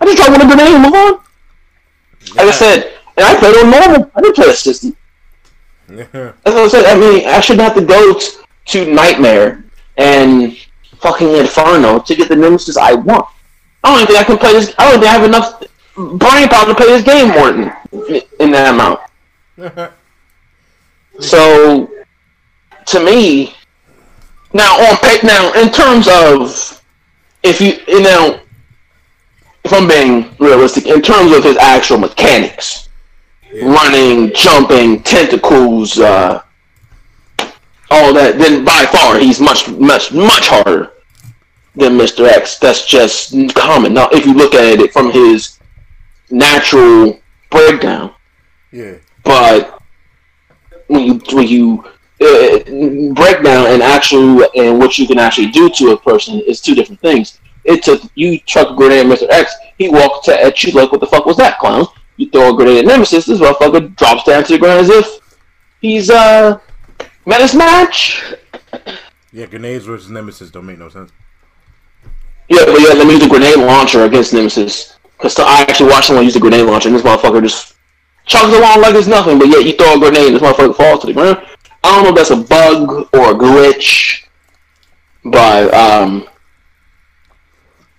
[0.00, 1.12] I just drop one grenade and move on.
[2.36, 4.10] Like I said, and I played on normal.
[4.14, 4.96] I didn't play assistant.
[5.88, 6.84] That's what I said.
[6.84, 9.64] I mean, I shouldn't have to go t- to Nightmare
[9.96, 10.56] and
[11.00, 13.26] fucking Inferno to get the Nemesis I want.
[13.82, 14.74] I don't think I can play this.
[14.78, 15.62] I don't think I have enough
[16.18, 17.72] brain power to play this game, Morton,
[18.38, 19.92] in- that amount.
[21.18, 21.90] So,
[22.86, 23.54] to me,
[24.54, 26.82] now on now in terms of
[27.42, 28.40] if you you know,
[29.64, 32.88] if I'm being realistic, in terms of his actual mechanics,
[33.62, 36.42] running, jumping, tentacles, uh,
[37.90, 40.92] all that, then by far he's much much much harder
[41.74, 42.26] than Mr.
[42.26, 42.58] X.
[42.58, 43.94] That's just common.
[43.94, 45.58] Now, if you look at it from his
[46.30, 48.14] natural breakdown,
[48.72, 48.94] Yeah.
[49.24, 49.80] but
[50.88, 51.84] when you when you
[52.20, 52.58] uh,
[53.14, 57.00] breakdown and actual and what you can actually do to a person is two different
[57.00, 57.38] things.
[57.64, 59.26] It took you chuck a grenade at Mr.
[59.30, 62.52] X, he walked to, at you like, "What the fuck was that, clown?" You throw
[62.52, 65.06] a grenade at Nemesis, this motherfucker drops down to the ground as if
[65.80, 66.58] he's uh
[67.26, 68.34] his match.
[69.32, 71.12] Yeah, grenades versus Nemesis don't make no sense.
[72.48, 74.96] Yeah, but yeah, let me use a grenade launcher against Nemesis.
[75.16, 77.76] Because I actually watched someone use a grenade launcher, and this motherfucker just
[78.26, 81.00] chugs along like it's nothing, but yet you throw a grenade and this motherfucker falls
[81.00, 81.38] to the ground.
[81.84, 84.24] I don't know if that's a bug or a glitch,
[85.24, 86.28] but um,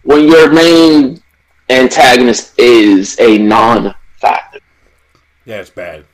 [0.04, 1.22] when your main
[1.70, 4.60] antagonist is a non-factor,
[5.46, 6.06] Yeah, it's bad.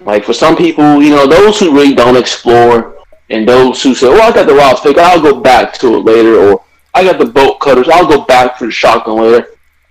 [0.00, 2.96] Like for some people, you know, those who really don't explore,
[3.30, 6.04] and those who say, "Well, I got the wild pick, I'll go back to it
[6.04, 9.48] later," or "I got the bolt cutters, I'll go back for the shotgun later."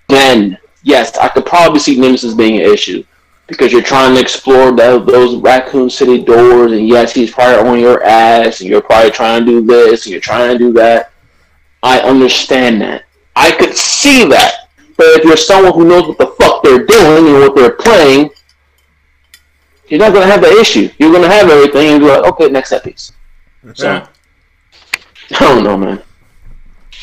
[0.08, 3.04] Then, yes, I could probably see Nemesis being an issue
[3.48, 7.80] because you're trying to explore tho- those Raccoon City doors, and yes, he's probably on
[7.80, 11.12] your ass, and you're probably trying to do this, and you're trying to do that.
[11.84, 13.04] I understand that.
[13.36, 14.68] I could see that.
[14.98, 18.32] But if you're someone who knows what the fuck they're doing and what they're playing,
[19.88, 20.90] you're not gonna have the issue.
[20.98, 23.12] You're gonna have everything and be like, okay, next set piece.
[23.74, 24.08] So
[25.32, 26.02] I don't know, man.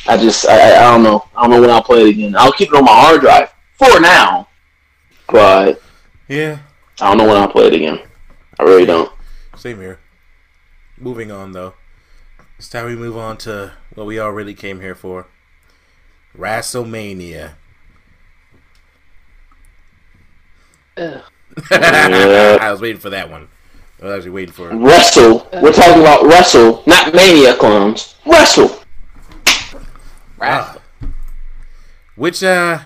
[0.07, 1.25] I just I, I I don't know.
[1.35, 2.37] I don't know when I'll play it again.
[2.37, 4.49] I'll keep it on my hard drive for now,
[5.29, 5.83] but
[6.29, 6.59] yeah,
[7.01, 8.01] I don't know when I'll play it again.
[8.59, 9.11] I really don't.
[9.57, 9.99] same here.
[10.99, 11.75] Moving on though.
[12.59, 15.27] It's time we move on to what we all really came here for.
[16.37, 17.55] WrestleMania.
[20.97, 21.23] Ugh.
[21.71, 22.59] Yeah.
[22.61, 23.49] I was waiting for that one.
[24.01, 24.75] I was actually waiting for it.
[24.75, 25.49] Wrestle.
[25.63, 28.17] We're talking about wrestle, not mania clones.
[28.27, 28.83] Wrestle.
[30.41, 30.77] Ah.
[32.17, 32.81] Which uh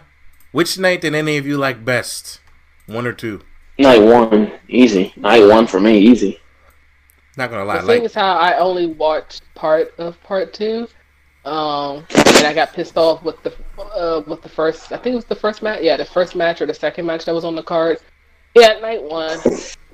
[0.52, 2.40] which night did any of you like best?
[2.86, 3.42] One or two?
[3.78, 5.12] Night one, easy.
[5.16, 6.40] Night one for me, easy.
[7.36, 7.76] Not gonna lie.
[7.76, 10.88] The lie, thing like is how I only watched part of part two,
[11.44, 14.90] um, and I got pissed off with the uh, with the first.
[14.92, 15.80] I think it was the first match.
[15.82, 17.98] Yeah, the first match or the second match that was on the card.
[18.54, 19.38] Yeah, night one.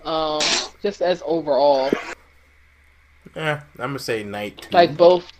[0.04, 0.40] Um,
[0.82, 1.90] just as overall,
[3.36, 4.68] eh, I'm gonna say night two.
[4.72, 5.30] like both.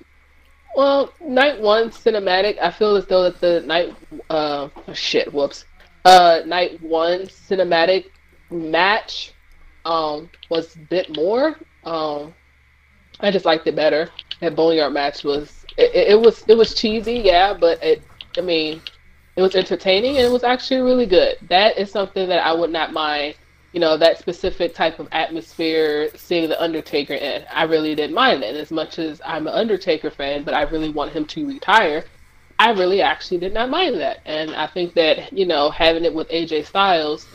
[0.77, 2.59] Well, night one cinematic.
[2.61, 3.95] I feel as though that the night.
[4.31, 5.33] Uh, shit.
[5.33, 5.65] Whoops.
[6.05, 8.07] Uh, night one cinematic
[8.51, 9.33] match,
[9.85, 11.57] um, was a bit more.
[11.85, 12.35] Um,
[13.21, 14.11] I just liked it better.
[14.41, 18.03] That boneyard match was it, it, it was it was cheesy, yeah, but it
[18.37, 18.81] I mean
[19.37, 21.37] it was entertaining and it was actually really good.
[21.49, 23.35] That is something that I would not mind.
[23.73, 27.45] You know that specific type of atmosphere, seeing the Undertaker in.
[27.53, 30.91] I really didn't mind it as much as I'm an Undertaker fan, but I really
[30.91, 32.05] want him to retire.
[32.61, 36.15] I really actually did not mind that, and I think that you know having it
[36.15, 37.27] with AJ Styles,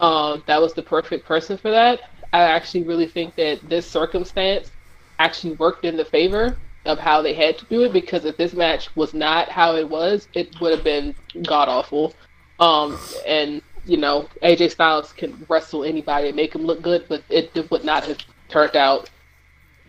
[0.00, 2.00] um, that was the perfect person for that.
[2.32, 4.70] I actually really think that this circumstance
[5.18, 8.52] actually worked in the favor of how they had to do it because if this
[8.52, 12.14] match was not how it was, it would have been god awful.
[12.60, 17.22] Um, and you know, AJ Styles can wrestle anybody and make him look good, but
[17.28, 18.18] it, would not have
[18.48, 19.10] turned out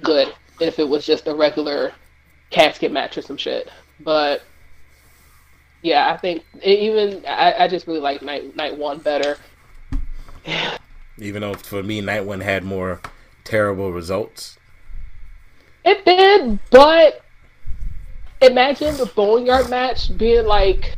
[0.01, 1.93] good if it was just a regular
[2.49, 3.69] casket match or some shit.
[3.99, 4.43] But
[5.81, 9.37] yeah, I think even I, I just really like night night one better.
[11.17, 13.01] Even though for me night one had more
[13.43, 14.54] terrible results.
[15.85, 17.21] It did, but
[18.41, 20.97] imagine the boneyard match being like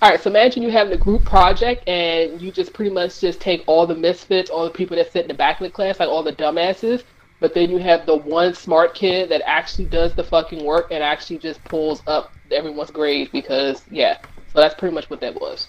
[0.00, 3.40] all right, so imagine you have the group project and you just pretty much just
[3.40, 5.98] take all the misfits, all the people that sit in the back of the class,
[5.98, 7.02] like all the dumbasses,
[7.40, 11.02] but then you have the one smart kid that actually does the fucking work and
[11.02, 14.18] actually just pulls up everyone's grade because yeah.
[14.52, 15.66] So that's pretty much what that was.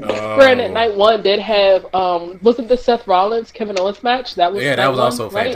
[0.00, 0.36] Oh.
[0.36, 4.36] Granted, night one did have um wasn't the Seth Rollins Kevin Owens match?
[4.36, 5.54] That was yeah, that was one, also right?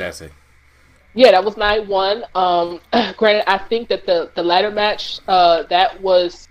[1.17, 1.25] Fantastic.
[1.25, 2.25] Yeah, that was night one.
[2.35, 2.81] Um,
[3.17, 6.49] granted, I think that the the ladder match, uh, that was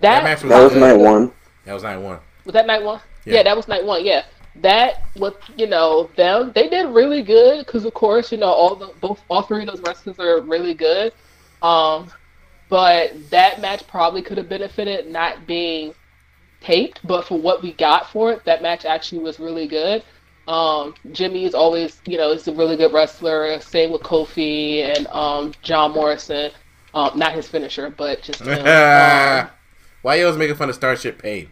[0.00, 1.32] that, That match That was night one.
[1.64, 2.18] That was night one.
[2.44, 3.00] was that night one.
[3.24, 3.34] Yeah.
[3.34, 3.42] Yeah.
[3.44, 4.04] that was night one.
[4.04, 4.24] Yeah,
[4.56, 6.52] that was you know them.
[6.54, 9.68] They did really good because of course you know all the both all three of
[9.68, 11.12] those wrestlers are really good.
[11.62, 12.10] Um,
[12.68, 15.92] but that match probably could have benefited not being
[16.60, 20.02] taped, but for what we got for it, that match actually was really good.
[20.50, 23.60] Um, Jimmy is always, you know, is a really good wrestler.
[23.60, 26.50] Same with Kofi and um, John Morrison.
[26.92, 28.66] Um, not his finisher, but just him.
[28.66, 29.48] Um,
[30.02, 31.50] Why you always making fun of Starship Pain?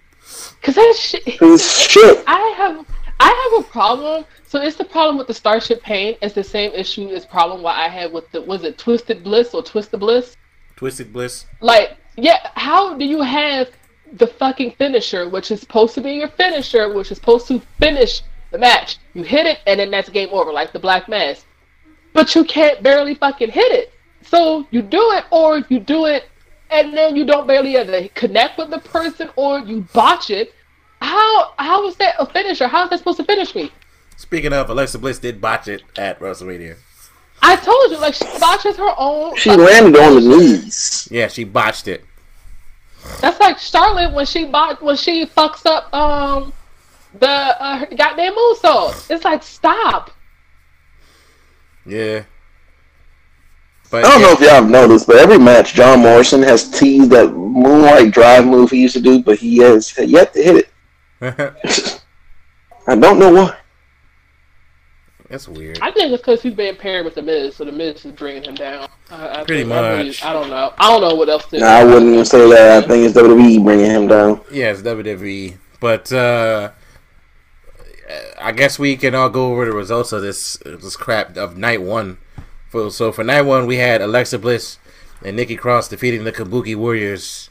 [0.62, 1.22] Cause that shit.
[1.60, 2.24] Shit?
[2.26, 2.84] I have
[3.20, 4.24] I have a problem.
[4.48, 6.16] So it's the problem with the Starship Pain.
[6.20, 9.54] It's the same issue as problem what I had with the was it Twisted Bliss
[9.54, 10.36] or Twisted Bliss?
[10.74, 11.46] Twisted Bliss.
[11.60, 13.68] Like, yeah, how do you have
[14.12, 18.22] the fucking finisher, which is supposed to be your finisher, which is supposed to finish
[18.50, 18.98] the match?
[19.14, 21.44] You hit it and then that's game over, like the Black Mass.
[22.12, 23.92] But you can't barely fucking hit it.
[24.22, 26.28] So you do it or you do it
[26.70, 30.54] and then you don't barely either connect with the person or you botch it.
[31.00, 32.66] How how is that a finisher?
[32.66, 33.70] How is that supposed to finish me?
[34.16, 36.76] Speaking of, Alexa Bliss did botch it at WrestleMania.
[37.40, 39.36] I told you, like she botches her own.
[39.36, 41.08] She landed on the knees.
[41.10, 42.04] Yeah, she botched it.
[43.20, 46.52] That's like Charlotte when she bought when she fucks up um
[47.18, 49.10] the uh, her goddamn moonsault.
[49.10, 50.10] It's like stop.
[51.86, 52.24] Yeah.
[53.90, 56.70] But I don't yeah, know if y'all have noticed, but every match John Morrison has
[56.78, 60.68] teased that moonlight drive move he used to do, but he has yet to hit
[61.22, 62.02] it.
[62.86, 63.56] I don't know why.
[65.30, 65.78] That's weird.
[65.82, 68.44] I think it's because he's been paired with the Miz, so the Miz is bringing
[68.44, 68.88] him down.
[69.10, 70.24] I, I Pretty think- I really- much.
[70.24, 70.72] I don't know.
[70.78, 71.58] I don't know what else to.
[71.58, 72.84] Nah, I wouldn't even say that.
[72.84, 74.40] I think it's WWE bringing him down.
[74.50, 75.56] Yeah, it's WWE.
[75.80, 76.72] But uh
[78.40, 81.82] I guess we can all go over the results of this this crap of night
[81.82, 82.18] one.
[82.70, 84.78] For, so for night one, we had Alexa Bliss
[85.24, 87.48] and Nikki Cross defeating the Kabuki Warriors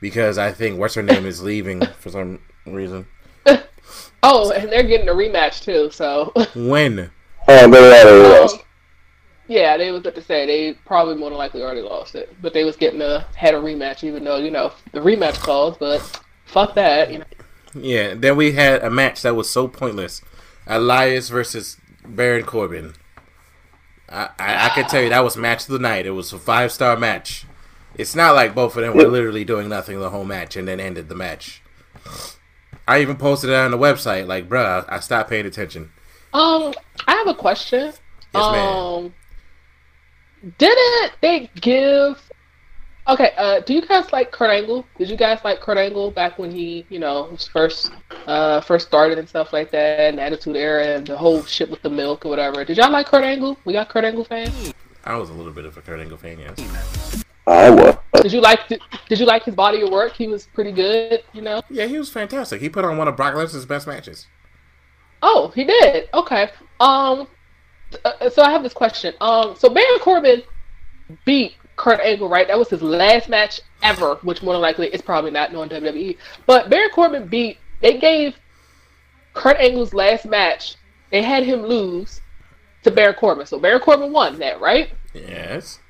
[0.00, 3.06] because I think what's her name is leaving for some reason.
[4.26, 5.90] Oh, and they're getting a rematch too.
[5.90, 7.10] So When?
[7.46, 8.58] Oh, they already Um, lost.
[9.48, 12.54] yeah, they was about to say they probably more than likely already lost it, but
[12.54, 15.76] they was getting a had a rematch, even though you know the rematch calls.
[15.76, 16.00] But
[16.46, 17.24] fuck that, you know.
[17.74, 18.14] Yeah.
[18.14, 20.22] Then we had a match that was so pointless:
[20.66, 22.94] Elias versus Baron Corbin.
[24.08, 26.06] I, I, I can tell you that was match of the night.
[26.06, 27.46] It was a five star match.
[27.96, 30.80] It's not like both of them were literally doing nothing the whole match and then
[30.80, 31.62] ended the match.
[32.86, 35.90] I even posted it on the website, like, bruh, I stopped paying attention.
[36.32, 36.74] Um,
[37.06, 37.92] I have a question.
[38.34, 38.76] Yes, ma'am.
[38.76, 39.14] um,
[40.58, 42.30] didn't they give?
[43.06, 44.86] Okay, uh, do you guys like Kurt Angle?
[44.96, 47.92] Did you guys like Kurt Angle back when he, you know, was first,
[48.26, 51.70] uh, first started and stuff like that, and the Attitude Era and the whole shit
[51.70, 52.64] with the milk or whatever?
[52.64, 53.58] Did y'all like Kurt Angle?
[53.66, 54.72] We got Kurt Angle fans.
[55.04, 57.24] I was a little bit of a Kurt Angle fan, yes.
[57.46, 57.94] I was.
[58.22, 58.66] Did you like?
[58.68, 60.14] Did you like his body of work?
[60.14, 61.60] He was pretty good, you know.
[61.68, 62.62] Yeah, he was fantastic.
[62.62, 64.26] He put on one of Brock Lesnar's best matches.
[65.20, 66.08] Oh, he did.
[66.14, 66.50] Okay.
[66.80, 67.28] Um.
[68.02, 69.12] uh, So I have this question.
[69.20, 69.56] Um.
[69.58, 70.42] So Baron Corbin
[71.26, 72.46] beat Kurt Angle, right?
[72.46, 76.16] That was his last match ever, which more than likely it's probably not known WWE.
[76.46, 77.58] But Baron Corbin beat.
[77.80, 78.36] They gave
[79.32, 80.76] Kurt Angle's last match.
[81.10, 82.20] They had him lose
[82.82, 83.46] to Baron Corbin.
[83.46, 84.90] So Baron Corbin won that, right?
[85.12, 85.80] Yes.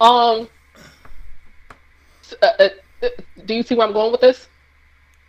[0.00, 0.48] Um.
[2.42, 2.68] uh, uh,
[3.02, 3.08] uh,
[3.44, 4.48] do you see where I'm going with this?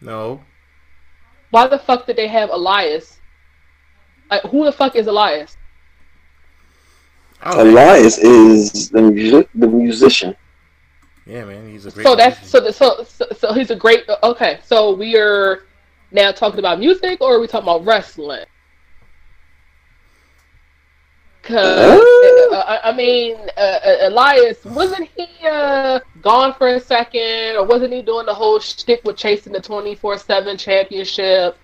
[0.02, 0.42] No.
[1.52, 3.20] Why the fuck did they have Elias?
[4.30, 5.58] Like, who the fuck is Elias?
[7.44, 10.36] Oh, Elias is the music, the musician.
[11.26, 12.04] yeah, man, he's a great.
[12.04, 14.04] So that's so, the, so so so he's a great.
[14.24, 15.64] Okay, so we are
[16.12, 18.46] now talking about music, or are we talking about wrestling?
[21.44, 22.56] Cause Uh.
[22.56, 27.64] uh, I- I mean, uh, uh, Elias wasn't he uh, gone for a second, or
[27.66, 31.58] wasn't he doing the whole shtick with chasing the twenty four seven championship?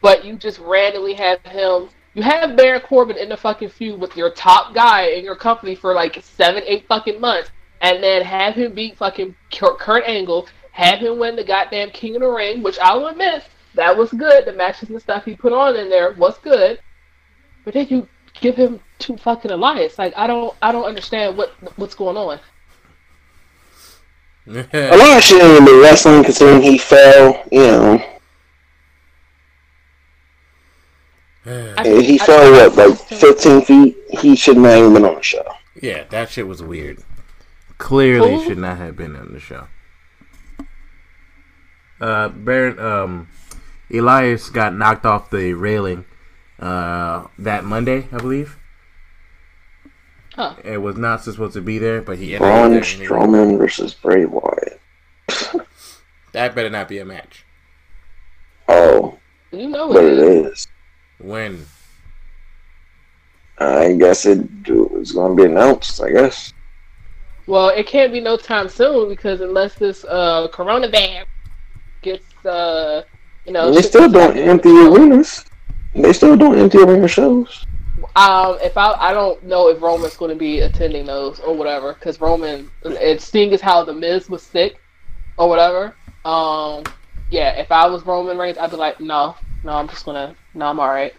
[0.00, 1.88] But you just randomly have him.
[2.14, 5.74] You have Baron Corbin in the fucking feud with your top guy in your company
[5.74, 7.50] for like seven, eight fucking months,
[7.80, 12.16] and then have him beat fucking Kurt Kurt Angle, have him win the goddamn King
[12.16, 13.44] of the Ring, which I'll admit
[13.74, 14.44] that was good.
[14.44, 16.78] The matches and stuff he put on in there was good,
[17.64, 18.06] but then you
[18.40, 19.98] give him to fucking Elias.
[19.98, 22.40] Like I don't, I don't understand what what's going on.
[24.46, 27.42] a lot of shit in the wrestling considering he fell.
[27.50, 28.08] You know, I-
[31.44, 33.96] And he I- fell what like 15 feet.
[34.20, 35.44] He should not even been on the show.
[35.80, 37.02] Yeah, that shit was weird.
[37.78, 38.44] Clearly Who?
[38.44, 39.66] should not have been on the show.
[42.00, 43.28] Uh, Baron, um,
[43.92, 46.04] Elias got knocked off the railing
[46.60, 48.56] uh, that Monday, I believe.
[50.34, 50.54] Huh.
[50.64, 53.06] It was not supposed to be there, but he ended Braun up there anyway.
[53.06, 54.80] Strowman versus Bray Wyatt.
[56.32, 57.44] That better not be a match.
[58.68, 59.18] Oh,
[59.50, 60.66] You know but it it is.
[61.22, 61.28] Is.
[61.28, 61.66] When?
[63.58, 66.02] I guess it was going to be announced.
[66.02, 66.52] I guess.
[67.46, 71.26] Well, it can't be no time soon because unless this uh coronavirus
[72.02, 73.02] gets uh
[73.46, 74.96] you know they shit still gets back doing empty control.
[74.96, 75.44] arenas.
[75.94, 77.66] They still doing empty arena shows.
[78.16, 81.94] Um, if I I don't know if Roman's going to be attending those or whatever
[81.94, 84.80] because Roman it seeing as how the Miz was sick
[85.36, 85.94] or whatever.
[86.24, 86.84] Um,
[87.30, 90.66] yeah, if I was Roman Reigns, I'd be like, no, no, I'm just gonna, no,
[90.66, 91.14] I'm all right.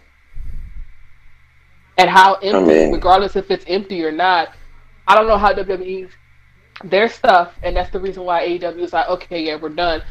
[1.96, 4.54] And how empty, mean- regardless if it's empty or not,
[5.06, 6.08] I don't know how WWE
[6.82, 10.02] their stuff, and that's the reason why AEW is like, okay, yeah, we're done.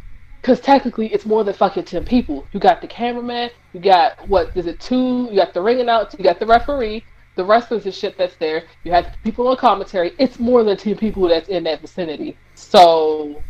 [0.42, 2.48] Because technically, it's more than fucking ten people.
[2.52, 5.28] You got the cameraman, you got what is it two?
[5.30, 7.04] You got the ring announcer, you got the referee,
[7.36, 8.64] the wrestlers and shit that's there.
[8.84, 10.14] You have people on commentary.
[10.20, 12.38] It's more than ten people that's in that vicinity.
[12.56, 13.42] So,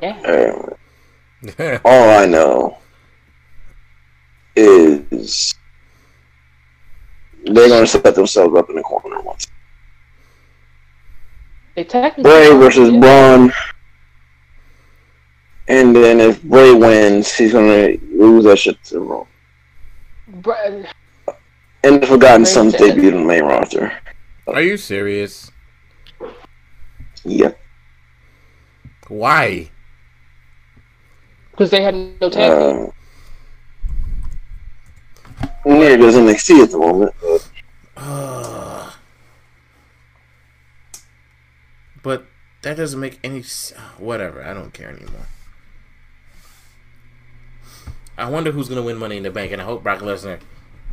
[0.00, 0.68] yeah,
[1.84, 2.78] all I know
[4.56, 5.54] is
[7.44, 9.46] they're going to set themselves up in the corner once.
[11.74, 13.00] they technically Bray versus yeah.
[13.00, 13.52] Braun.
[15.68, 19.26] And then if Bray wins, he's gonna lose that shit to Raw.
[20.28, 20.86] Bray-
[21.82, 23.92] And the Forgotten Sons said- debuted in the main roster.
[24.46, 25.50] Are you serious?
[27.24, 27.58] Yep.
[29.08, 29.70] Why?
[31.50, 32.92] because they had no tag uh, team.
[35.64, 37.14] Neither does NXT at the moment.
[42.02, 42.26] But
[42.62, 43.42] that doesn't make any
[43.98, 44.44] whatever.
[44.44, 45.26] I don't care anymore.
[48.16, 50.40] I wonder who's gonna win Money in the Bank, and I hope Brock Lesnar.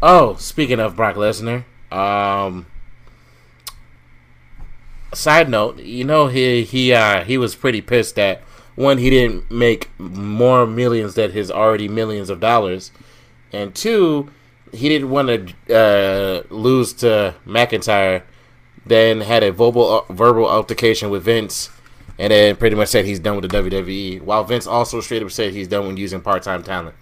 [0.01, 2.65] Oh, speaking of Brock Lesnar, um,
[5.13, 8.41] side note, you know he he uh he was pretty pissed that
[8.75, 12.91] one he didn't make more millions than his already millions of dollars,
[13.51, 14.31] and two
[14.71, 18.23] he didn't want to uh, lose to McIntyre.
[18.85, 21.69] Then had a verbal verbal altercation with Vince,
[22.17, 24.21] and then pretty much said he's done with the WWE.
[24.21, 26.95] While Vince also straight up said he's done with using part time talent.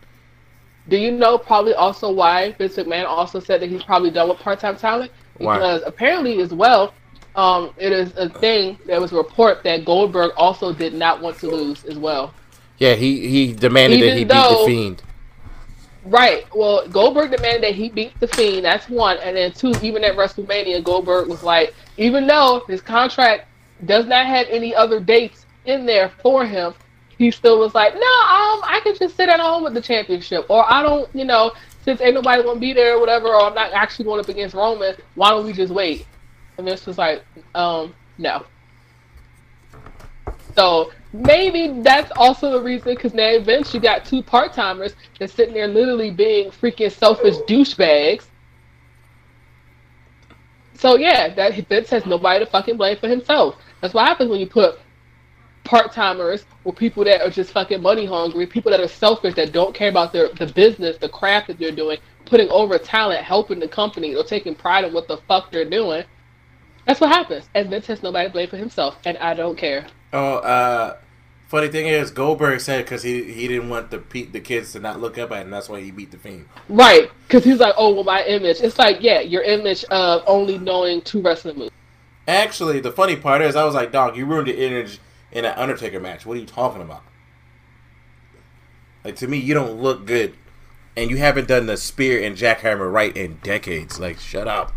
[0.89, 4.39] Do you know probably also why Vince McMahon also said that he's probably done with
[4.39, 5.11] part-time talent?
[5.37, 5.55] Why?
[5.55, 6.93] Because apparently, as well,
[7.35, 8.77] um, it is a thing.
[8.85, 12.33] There was a report that Goldberg also did not want to lose as well.
[12.79, 15.03] Yeah, he he demanded that Even he beat the Fiend.
[16.09, 16.43] Right.
[16.55, 18.65] Well, Goldberg demanded that he beat the Fiend.
[18.65, 19.17] That's one.
[19.19, 23.47] And then two, even at WrestleMania, Goldberg was like, even though his contract
[23.85, 26.73] does not have any other dates in there for him,
[27.19, 30.45] he still was like, no, um, I can just sit at home with the championship,
[30.49, 31.51] or I don't, you know,
[31.83, 34.55] since ain't nobody gonna be there or whatever, or I'm not actually going up against
[34.55, 34.95] Roman.
[35.15, 36.07] Why don't we just wait?
[36.57, 38.45] And this was like, um, no.
[40.59, 45.31] So maybe that's also the reason, because now Vince, you got two part timers that's
[45.31, 48.25] sitting there literally being freaking selfish douchebags.
[50.73, 53.55] So yeah, that Vince has nobody to fucking blame for himself.
[53.79, 54.79] That's what happens when you put
[55.63, 59.53] part timers or people that are just fucking money hungry, people that are selfish that
[59.53, 63.59] don't care about their the business, the craft that they're doing, putting over talent, helping
[63.59, 66.03] the company, or taking pride in what the fuck they're doing.
[66.85, 67.47] That's what happens.
[67.55, 69.87] And Vince has nobody to blame for himself, and I don't care.
[70.11, 70.97] Oh, uh,
[71.47, 74.79] funny thing is Goldberg said because he he didn't want the pe- the kids to
[74.79, 75.51] not look up at him.
[75.51, 76.45] That's why he beat the Fiend.
[76.67, 78.61] Right, because he's like, oh, well, my image.
[78.61, 81.71] It's like, yeah, your image of only knowing two wrestling moves.
[82.27, 84.99] Actually, the funny part is, I was like, "Dog, you ruined the image
[85.31, 86.25] in an Undertaker match.
[86.25, 87.01] What are you talking about?"
[89.03, 90.35] Like to me, you don't look good,
[90.95, 93.99] and you haven't done the spear and jackhammer right in decades.
[93.99, 94.73] Like, shut up.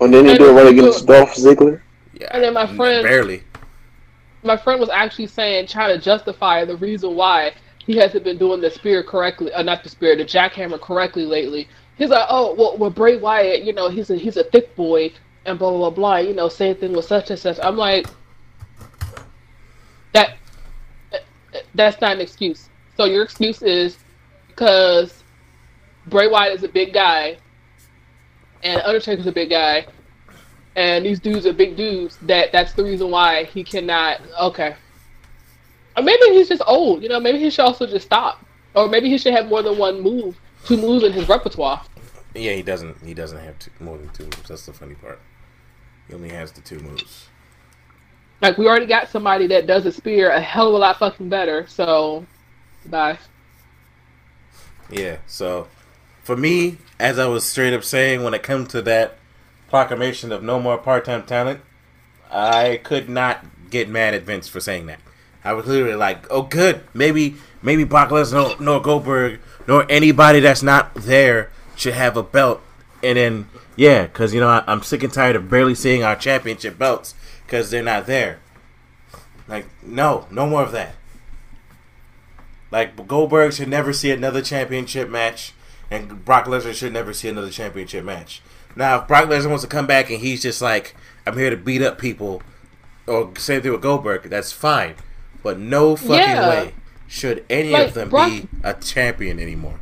[0.00, 1.80] And then they do it right against Dolph Ziggler.
[2.20, 3.42] Yeah, And then my friend- barely.
[4.42, 8.60] My friend was actually saying, trying to justify the reason why he hasn't been doing
[8.60, 11.68] the spear correctly, uh, not the spear, the jackhammer correctly lately.
[11.96, 15.12] He's like, oh, well, well, Bray Wyatt, you know, he's a he's a thick boy,
[15.46, 17.58] and blah blah blah, blah you know, same thing with such and such.
[17.62, 18.06] I'm like,
[20.12, 20.36] that
[21.74, 22.68] that's not an excuse.
[22.96, 23.98] So your excuse is
[24.48, 25.22] because
[26.06, 27.38] Bray Wyatt is a big guy,
[28.62, 29.86] and Undertaker's a big guy.
[30.76, 32.18] And these dudes are big dudes.
[32.22, 34.20] That that's the reason why he cannot.
[34.40, 34.74] Okay,
[35.96, 37.02] or maybe he's just old.
[37.02, 38.44] You know, maybe he should also just stop,
[38.74, 41.82] or maybe he should have more than one move, two moves in his repertoire.
[42.34, 43.02] Yeah, he doesn't.
[43.04, 44.48] He doesn't have two, more than two moves.
[44.48, 45.20] That's the funny part.
[46.08, 47.28] He only has the two moves.
[48.42, 51.28] Like we already got somebody that does a spear a hell of a lot fucking
[51.28, 51.66] better.
[51.68, 52.26] So,
[52.86, 53.18] bye.
[54.90, 55.18] Yeah.
[55.26, 55.68] So,
[56.22, 59.18] for me, as I was straight up saying, when it comes to that
[59.68, 61.60] proclamation of no more part-time talent,
[62.30, 65.00] I could not get mad at Vince for saying that.
[65.44, 66.82] I was literally like, "Oh, good.
[66.94, 72.62] Maybe, maybe Brock Lesnar, nor Goldberg, nor anybody that's not there should have a belt."
[73.02, 76.16] And then, yeah, because you know I, I'm sick and tired of barely seeing our
[76.16, 77.14] championship belts
[77.46, 78.40] because they're not there.
[79.46, 80.94] Like, no, no more of that.
[82.70, 85.52] Like Goldberg should never see another championship match,
[85.90, 88.42] and Brock Lesnar should never see another championship match.
[88.76, 90.94] Now, if Brock Lesnar wants to come back and he's just like,
[91.26, 92.42] "I'm here to beat up people,"
[93.06, 94.94] or same thing with Goldberg, that's fine.
[95.42, 96.48] But no fucking Yeah.
[96.48, 96.74] way
[97.06, 99.78] should any Like, of them Brock- be a champion anymore.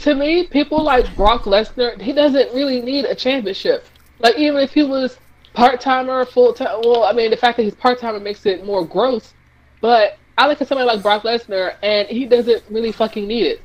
[0.00, 3.84] to me, people like Brock Lesnar, he doesn't really need a championship.
[4.20, 5.18] Like even if he was
[5.54, 6.80] part timer, full time.
[6.84, 9.34] Well, I mean, the fact that he's part timer makes it more gross.
[9.80, 13.62] But I look at somebody like Brock Lesnar, and he doesn't really fucking need it.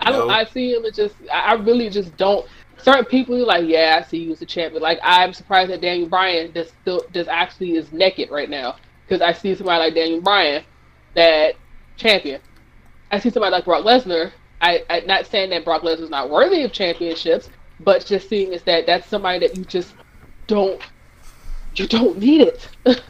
[0.00, 0.28] I don't.
[0.28, 0.34] No.
[0.34, 1.14] I see him as just.
[1.32, 2.46] I really just don't.
[2.82, 4.82] Certain people you're like, yeah, I see you as a champion.
[4.82, 8.76] Like I'm surprised that Daniel Bryan just still just actually is naked right now
[9.06, 10.64] because I see somebody like Daniel Bryan
[11.14, 11.54] that
[11.96, 12.40] champion.
[13.10, 14.32] I see somebody like Brock Lesnar.
[14.60, 17.48] I, I not saying that Brock Lesnar's not worthy of championships,
[17.80, 19.94] but just seeing is that that's somebody that you just
[20.46, 20.80] don't
[21.74, 22.68] you don't need it.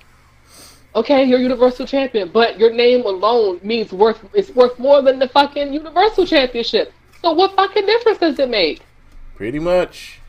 [0.94, 5.28] okay, you're Universal Champion, but your name alone means worth it's worth more than the
[5.28, 6.92] fucking Universal Championship.
[7.22, 8.82] So what fucking difference does it make?
[9.40, 10.20] Pretty much.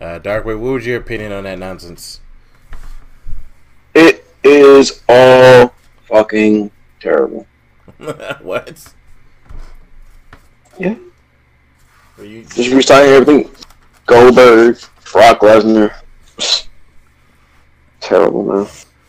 [0.00, 2.20] Uh, Darkway, what was your opinion on that nonsense?
[3.94, 5.74] It is all
[6.08, 7.46] fucking terrible.
[8.40, 8.94] what?
[10.78, 10.94] Yeah.
[12.16, 13.50] Were you Just reciting everything.
[14.06, 14.78] Goldberg,
[15.12, 15.94] Brock Lesnar.
[18.00, 18.66] Terrible, man.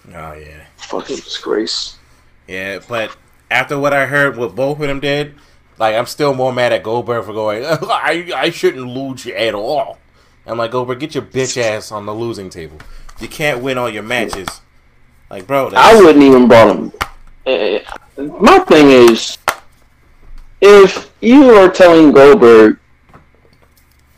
[0.10, 0.66] Oh yeah.
[0.76, 1.99] Fucking disgrace.
[2.49, 3.16] Yeah, but
[3.49, 5.36] after what I heard, what both of them did,
[5.80, 7.63] like I'm still more mad at Goldberg for going.
[7.65, 9.97] I I shouldn't lose you at all.
[10.45, 12.78] I'm like Goldberg, get your bitch ass on the losing table.
[13.19, 14.47] You can't win all your matches.
[15.30, 16.91] Like, bro, I wouldn't even brought him.
[17.45, 17.84] Eh,
[18.17, 19.38] My thing is,
[20.61, 22.80] if you are telling Goldberg,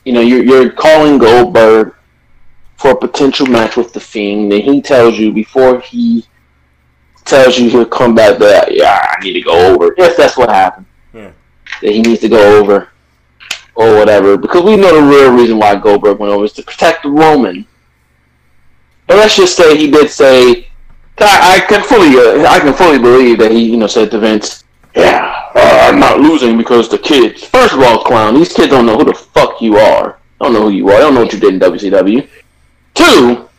[0.06, 1.96] you know, you're, you're calling Goldberg
[2.78, 6.26] for a potential match with the Fiend, and he tells you before he
[7.26, 9.94] tells you he'll come back that, yeah, I need to go over.
[9.98, 10.86] If that's what happened.
[11.82, 12.90] That he needs to go over
[13.76, 17.06] or whatever, because we know the real reason why Goldberg went over is to protect
[17.06, 17.66] Roman.
[19.08, 20.70] But let's just say he did say
[21.22, 24.20] I, I can fully, uh, I can fully believe that he, you know, said to
[24.20, 24.64] Vince,
[24.96, 27.44] "Yeah, uh, I'm not losing because the kids.
[27.44, 30.20] First of all, clown, these kids don't know who the fuck you are.
[30.40, 30.94] I Don't know who you are.
[30.94, 32.28] They don't know what you did in WCW.
[32.94, 33.50] Two,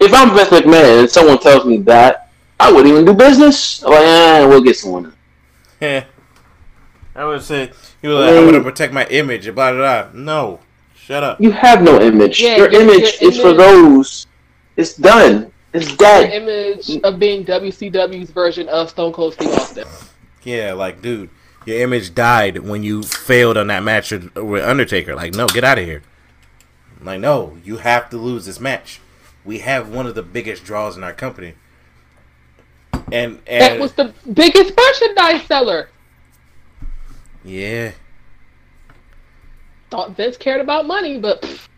[0.00, 3.82] if I'm Vince McMahon and someone tells me that, I wouldn't even do business.
[3.84, 5.12] I'm like, eh, we'll get someone.
[5.80, 6.04] Yeah.
[7.14, 9.44] I would say he was like, I'm gonna protect my image.
[9.54, 10.20] Blah blah blah.
[10.20, 10.60] No,
[10.94, 11.40] shut up.
[11.40, 12.40] You have no image.
[12.40, 14.26] Yeah, your, your- image your is for those.
[14.76, 15.52] It's done.
[15.74, 16.32] It's The dead.
[16.42, 19.86] image of being WCW's version of Stone Cold Steve Austin.
[20.42, 21.30] Yeah, like, dude,
[21.66, 25.14] your image died when you failed on that match with with Undertaker.
[25.14, 26.02] Like, no, get out of here.
[27.02, 29.00] Like, no, you have to lose this match.
[29.44, 31.54] We have one of the biggest draws in our company.
[33.10, 35.88] And and That was the biggest merchandise seller.
[37.44, 37.92] Yeah,
[39.90, 41.68] Thought Vince cared about money, but pff,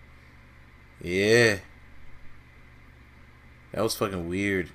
[1.03, 1.59] yeah.
[3.73, 4.71] That was fucking weird.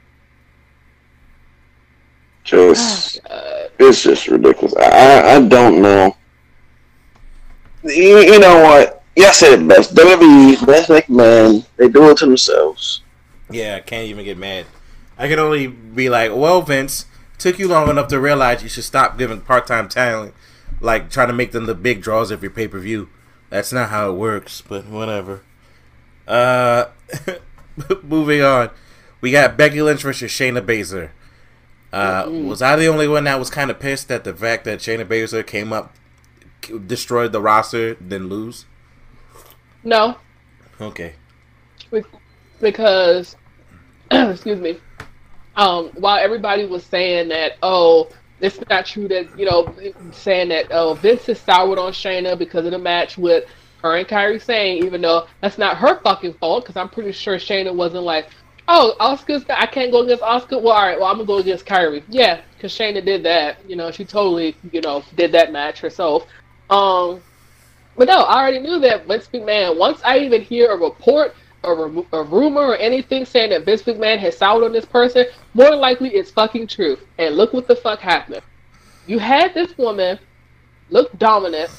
[2.43, 3.19] Just.
[3.25, 4.75] uh, it's just ridiculous.
[4.75, 6.15] I, I, I don't know.
[7.83, 9.03] You, you know what?
[9.15, 9.95] Yeah, I said it best.
[9.95, 13.01] WWE, Vince McMahon, they do it to themselves.
[13.49, 14.65] Yeah, I can't even get mad.
[15.17, 17.05] I can only be like, well, Vince,
[17.37, 20.33] took you long enough to realize you should stop giving part time talent,
[20.81, 23.09] like trying to make them the big draws every pay per view.
[23.49, 25.41] That's not how it works, but whatever.
[26.27, 26.85] Uh,
[28.03, 28.69] moving on.
[29.21, 31.09] We got Becky Lynch versus Shayna Baszler.
[31.91, 34.79] Uh, was I the only one that was kind of pissed at the fact that
[34.79, 35.95] Shayna Baszler came up,
[36.85, 38.65] destroyed the roster, then lose?
[39.83, 40.17] no,
[40.79, 41.13] Okay.
[41.91, 42.03] Be-
[42.61, 43.35] because
[44.11, 44.77] excuse me
[45.55, 48.09] um while everybody was saying that oh
[48.41, 49.73] it's not true that you know
[50.11, 53.45] saying that oh vince is soured on shayna because of the match with
[53.81, 57.35] her and Kairi saying, even though that's not her fucking fault, because I'm pretty sure
[57.35, 58.29] Shayna wasn't like,
[58.67, 60.61] oh, Asuka's, I can't go against Asuka.
[60.61, 62.03] Well, all right, well, I'm gonna go against Kairi.
[62.09, 63.57] Yeah, because Shayna did that.
[63.67, 66.25] You know, she totally, you know, did that match herself.
[66.69, 67.21] Um,
[67.95, 69.77] but no, I already knew that Vince McMahon.
[69.77, 74.17] Once I even hear a report, a, a rumor, or anything saying that Vince McMahon
[74.19, 76.97] has soured on this person, more likely it's fucking true.
[77.17, 78.41] And look what the fuck happened.
[79.07, 80.19] You had this woman
[80.89, 81.69] look dominant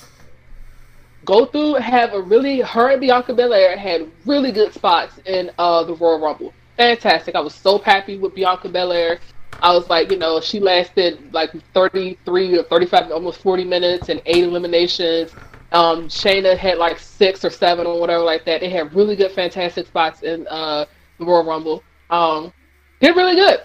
[1.24, 5.84] go through have a really her and Bianca Belair had really good spots in uh
[5.84, 6.52] the Royal Rumble.
[6.76, 7.34] Fantastic.
[7.34, 9.18] I was so happy with Bianca Belair.
[9.62, 14.22] I was like, you know, she lasted like 33 or 35, almost 40 minutes and
[14.24, 15.32] eight eliminations.
[15.72, 18.60] Um, Shayna had like six or seven or whatever like that.
[18.60, 20.86] They had really good, fantastic spots in uh,
[21.18, 21.84] the Royal Rumble.
[22.10, 22.52] Um,
[23.00, 23.60] did really good.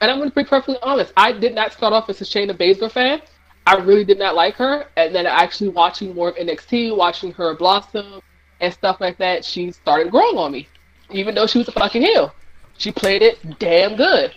[0.00, 1.12] And I'm going to be perfectly honest.
[1.16, 3.20] I did not start off as a Shayna Baszler fan.
[3.66, 4.86] I really did not like her.
[4.96, 8.20] And then actually watching more of NXT, watching her blossom
[8.60, 10.68] and stuff like that, she started growing on me.
[11.10, 12.32] Even though she was a fucking heel.
[12.76, 14.32] She played it damn good.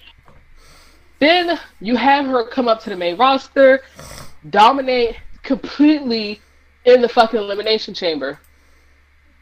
[1.19, 3.82] Then you have her come up to the main roster,
[4.49, 6.41] dominate completely
[6.86, 8.39] in the fucking elimination chamber.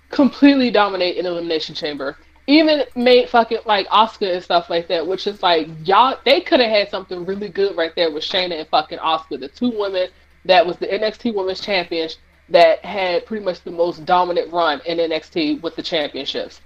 [0.09, 2.17] Completely dominate in elimination chamber
[2.49, 6.59] even made fucking like Asuka and stuff like that, which is like y'all they could
[6.59, 10.09] have had something really good right there with Shayna and fucking Asuka, the two women
[10.45, 12.17] that was the NXT Women's Champions
[12.49, 16.61] that had pretty much the most dominant run in NXT with the championships.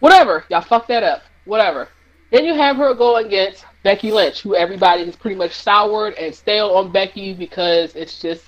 [0.00, 1.22] Whatever, y'all fucked that up.
[1.44, 1.88] Whatever.
[2.30, 6.34] Then you have her go against Becky Lynch, who everybody has pretty much soured and
[6.34, 8.44] stale on Becky because it's just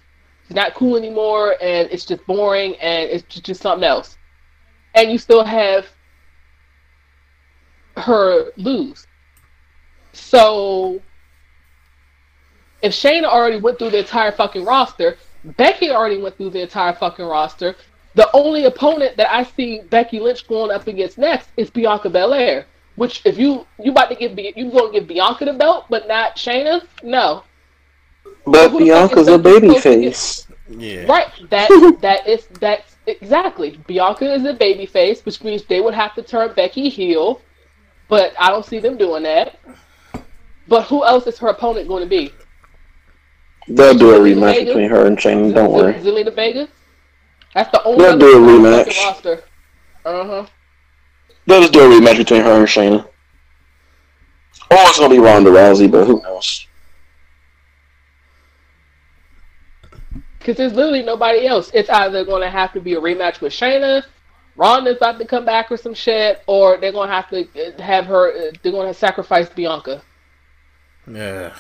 [0.49, 4.17] it's not cool anymore and it's just boring and it's just something else.
[4.95, 5.87] And you still have
[7.99, 9.07] her lose.
[10.13, 11.03] So
[12.81, 16.95] if Shayna already went through the entire fucking roster, Becky already went through the entire
[16.95, 17.77] fucking roster.
[18.15, 22.65] The only opponent that I see Becky Lynch going up against next is Bianca Belair.
[22.97, 26.37] Which, if you you about to give you to give Bianca the belt, but not
[26.37, 27.45] Shayna, no.
[28.51, 30.47] But Bianca's a baby face.
[30.69, 31.07] Yeah.
[31.07, 31.29] Right.
[31.51, 31.69] That
[32.03, 33.81] that is that's exactly.
[33.87, 37.41] Bianca is a baby face, which means they would have to turn Becky heel
[38.09, 39.59] but I don't see them doing that.
[40.67, 42.33] But who else is her opponent going to be?
[43.69, 44.65] They'll do a rematch Vega?
[44.67, 45.55] between her and Shayna.
[45.55, 45.95] Don't worry.
[45.95, 46.69] Zelina Vega.
[47.55, 48.05] That's the only.
[48.05, 48.99] They'll do a rematch.
[48.99, 49.45] Roster.
[50.05, 50.47] Uh huh.
[51.47, 53.05] They'll just do a rematch between her and Shayna.
[54.71, 56.67] Or it's gonna be Ronda Rousey, but who knows?
[60.39, 61.71] Because there's literally nobody else.
[61.75, 64.05] It's either going to have to be a rematch with Shayna
[64.59, 67.47] Ronda's about to come back or some shit, or they're gonna have to
[67.81, 68.51] have her.
[68.61, 70.03] They're gonna sacrifice Bianca.
[71.07, 71.55] Yeah.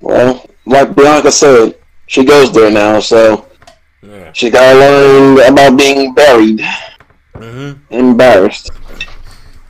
[0.00, 3.46] Well, like Bianca said, she goes there now, so
[4.02, 4.32] yeah.
[4.32, 6.60] she gotta learn about being buried,
[7.34, 7.94] mm-hmm.
[7.94, 8.70] embarrassed.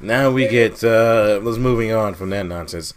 [0.00, 0.84] Now we get.
[0.84, 2.94] uh Let's moving on from that nonsense.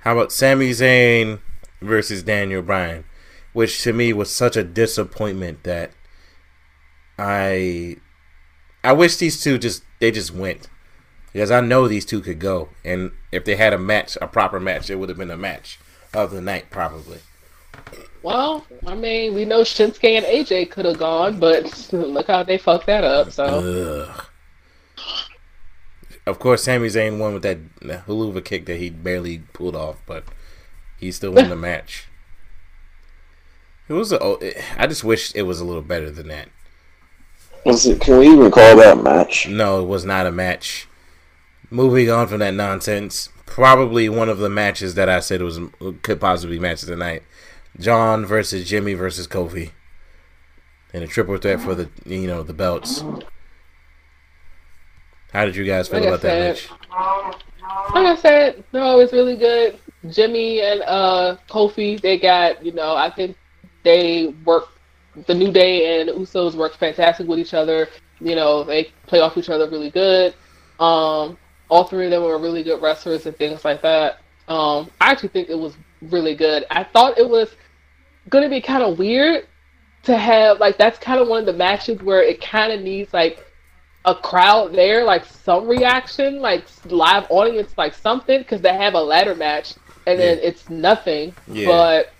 [0.00, 1.40] How about Sami Zayn
[1.84, 3.04] versus Daniel Bryan?
[3.54, 5.92] which to me was such a disappointment that
[7.18, 7.96] I
[8.82, 10.68] I wish these two just they just went
[11.32, 14.60] because I know these two could go, and if they had a match, a proper
[14.60, 15.80] match, it would have been a match
[16.12, 17.20] of the night probably.
[18.22, 22.58] Well, I mean, we know Shinsuke and AJ could have gone, but look how they
[22.58, 23.32] fucked that up.
[23.32, 23.44] So.
[23.44, 24.26] Ugh.
[26.26, 30.24] Of course, Sami Zayn won with that Helluva kick that he barely pulled off, but
[31.04, 32.08] he still won the match.
[33.88, 34.12] It was.
[34.12, 34.38] A, oh,
[34.78, 36.48] I just wish it was a little better than that.
[37.64, 38.00] Was it?
[38.00, 39.48] Can we even call that match?
[39.48, 40.88] No, it was not a match.
[41.70, 45.58] Moving on from that nonsense, probably one of the matches that I said was
[46.02, 47.22] could possibly match tonight.
[47.78, 49.72] John versus Jimmy versus Kofi,
[50.92, 53.02] in a triple threat for the you know the belts.
[55.32, 56.70] How did you guys feel like about that match?
[57.92, 59.78] Like I said, no, it was really good.
[60.10, 63.36] Jimmy and uh Kofi, they got you know I think
[63.84, 64.68] they work.
[65.26, 67.88] The New Day and Usos work fantastic with each other.
[68.20, 70.34] You know, they play off each other really good.
[70.80, 71.38] Um,
[71.68, 74.18] all three of them were really good wrestlers and things like that.
[74.48, 76.64] Um, I actually think it was really good.
[76.70, 77.54] I thought it was
[78.28, 79.46] going to be kind of weird
[80.02, 83.14] to have like that's kind of one of the matches where it kind of needs
[83.14, 83.46] like
[84.04, 89.00] a crowd there, like some reaction, like live audience, like something, because they have a
[89.00, 89.74] ladder match
[90.06, 90.26] and yeah.
[90.26, 91.34] then it's nothing.
[91.46, 91.66] Yeah.
[91.66, 92.12] But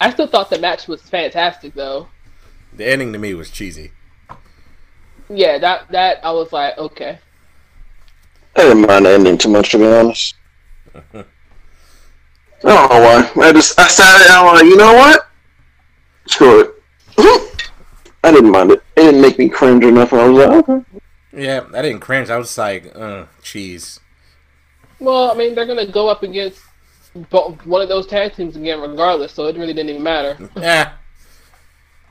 [0.00, 2.08] I still thought the match was fantastic, though.
[2.72, 3.92] The ending to me was cheesy.
[5.28, 7.18] Yeah, that that I was like, okay.
[8.54, 10.34] I didn't mind the ending too much, to be honest.
[10.94, 11.24] I
[12.62, 13.48] don't know why.
[13.48, 14.28] I just I started.
[14.30, 15.28] I'm like, you know what?
[16.26, 16.72] Screw it.
[18.24, 18.82] I didn't mind it.
[18.96, 20.12] It didn't make me cringe enough.
[20.12, 20.84] I was like, okay.
[21.32, 22.30] Yeah, I didn't cringe.
[22.30, 24.00] I was like, uh, cheese.
[24.98, 26.62] Well, I mean, they're gonna go up against
[27.30, 29.32] bo- one of those tag teams again, regardless.
[29.32, 30.36] So it really didn't even matter.
[30.56, 30.92] Yeah.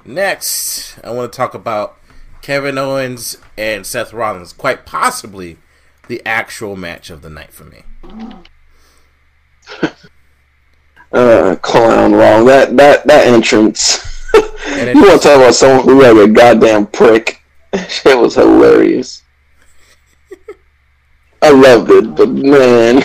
[0.08, 1.98] Next, I want to talk about
[2.44, 4.54] Kevin Owens and Seth Rollins.
[4.54, 5.58] Quite possibly
[6.08, 7.84] the actual match of the night for me.
[11.12, 12.46] Uh, clown wrong.
[12.46, 14.04] That that that entrance.
[14.68, 17.42] You want to talk about someone who like a goddamn prick?
[17.88, 19.24] Shit was hilarious.
[21.42, 23.04] I loved it, but man,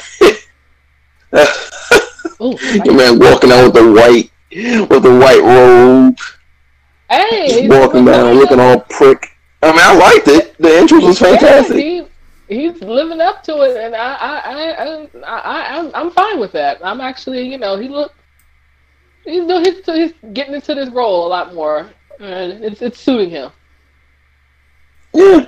[2.43, 4.31] Ooh, your man walking out with the white
[4.91, 6.19] with the white robe,
[7.09, 9.29] hey, just he's walking down up- looking all prick.
[9.63, 10.57] I mean, I liked it.
[10.59, 11.77] The entrance was fantastic.
[11.77, 12.05] Yeah,
[12.49, 16.41] he, he's living up to it, and I, I, I, I, I, I'm, I'm fine
[16.41, 16.79] with that.
[16.83, 18.15] I'm actually, you know, he look,
[19.25, 23.29] he's doing, he's, he's getting into this role a lot more, and it's, it's suiting
[23.31, 23.51] him.
[25.13, 25.47] Yeah,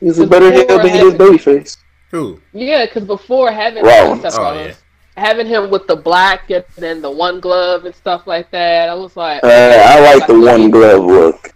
[0.00, 1.76] he's a better heel than he is having- babyface.
[2.10, 2.40] Who?
[2.52, 4.22] Yeah, because before having Rollins.
[4.22, 4.76] Seth Oh, Rollins,
[5.18, 8.94] having him with the black and then the one glove and stuff like that, I
[8.94, 11.52] was like, Uh, I like the one glove look.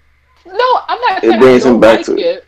[0.47, 2.45] No, I'm not It brings him back like to it.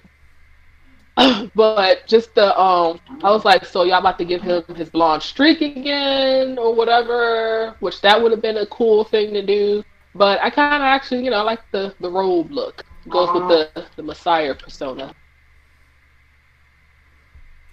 [1.54, 5.22] But just the um, I was like, so y'all about to give him his blonde
[5.22, 9.84] streak again or whatever, which that would have been a cool thing to do.
[10.14, 12.84] But I kind of actually, you know, I like the the robe look.
[13.08, 15.14] Goes with the the Messiah persona.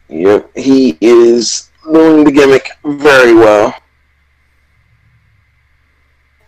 [0.10, 3.76] Yep, he is doing the gimmick very well.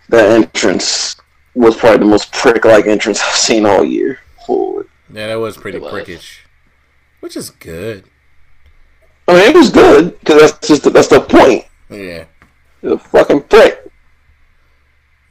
[0.10, 1.16] That entrance
[1.56, 4.20] was probably the most prick-like entrance I've seen all year.
[4.38, 4.86] Holy.
[5.12, 5.92] Yeah, that was pretty was.
[5.94, 6.40] prickish,
[7.20, 8.06] which is good.
[9.28, 11.66] I mean, it was good because that's just that's the point.
[11.90, 12.26] Yeah,
[12.82, 13.80] The fucking prick.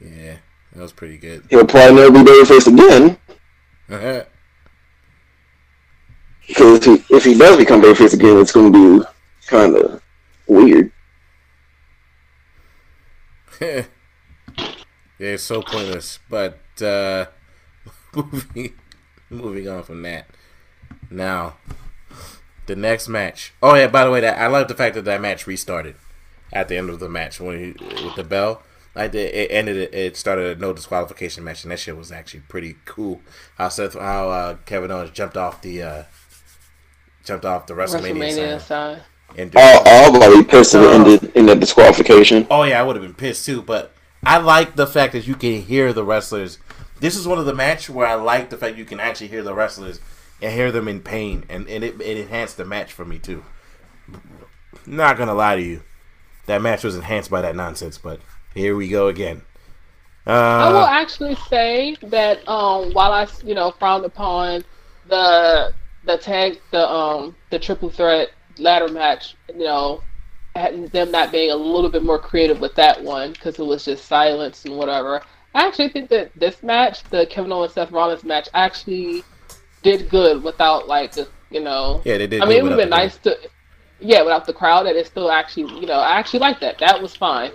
[0.01, 0.37] yeah,
[0.73, 1.45] that was pretty good.
[1.49, 3.17] He'll probably never be babyface again
[6.47, 9.05] because if he if he does become babyface again, it's going to be
[9.47, 10.01] kind of
[10.47, 10.91] weird.
[13.61, 13.85] yeah,
[15.19, 16.19] it's so pointless.
[16.29, 17.25] But uh,
[18.15, 18.73] moving
[19.29, 20.27] moving on from that.
[21.09, 21.57] Now,
[22.65, 23.53] the next match.
[23.61, 25.95] Oh yeah, by the way, that I love the fact that that match restarted
[26.51, 28.63] at the end of the match when he with the bell.
[28.95, 29.33] I did.
[29.33, 29.77] It ended.
[29.77, 33.21] It, it started a no disqualification match, and that shit was actually pretty cool.
[33.57, 36.03] How Seth, how uh, Kevin Owens jumped off the uh,
[37.23, 39.01] jumped off the WrestleMania, WrestleMania sign sign.
[39.37, 40.91] And All all about be pissed if it Oh.
[40.93, 42.47] ended in a disqualification.
[42.49, 43.61] Oh yeah, I would have been pissed too.
[43.61, 46.57] But I like the fact that you can hear the wrestlers.
[46.99, 49.43] This is one of the matches where I like the fact you can actually hear
[49.43, 49.99] the wrestlers
[50.41, 53.43] and hear them in pain, and, and it, it enhanced the match for me too.
[54.85, 55.81] Not gonna lie to you,
[56.45, 57.97] that match was enhanced by that nonsense.
[57.97, 58.19] But
[58.53, 59.41] here we go again.
[60.25, 64.63] I will Uh, actually say that um, while I, you know, frowned upon
[65.09, 65.73] the
[66.05, 70.01] the tag, the um, the triple threat ladder match, you know,
[70.55, 74.05] them not being a little bit more creative with that one because it was just
[74.05, 75.21] silence and whatever.
[75.55, 79.23] I actually think that this match, the Kevin Owens Seth Rollins match, actually
[79.83, 82.01] did good without like the, you know.
[82.05, 82.41] yeah, they did.
[82.41, 83.37] I mean, it would have been nice to,
[83.99, 86.79] yeah, without the crowd, and it still actually, you know, I actually like that.
[86.79, 87.51] That was fine.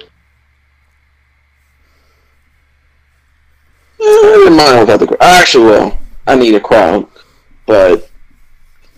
[4.00, 5.20] I didn't mind without the crowd.
[5.20, 7.08] Actually, well, I need a crowd,
[7.66, 8.08] but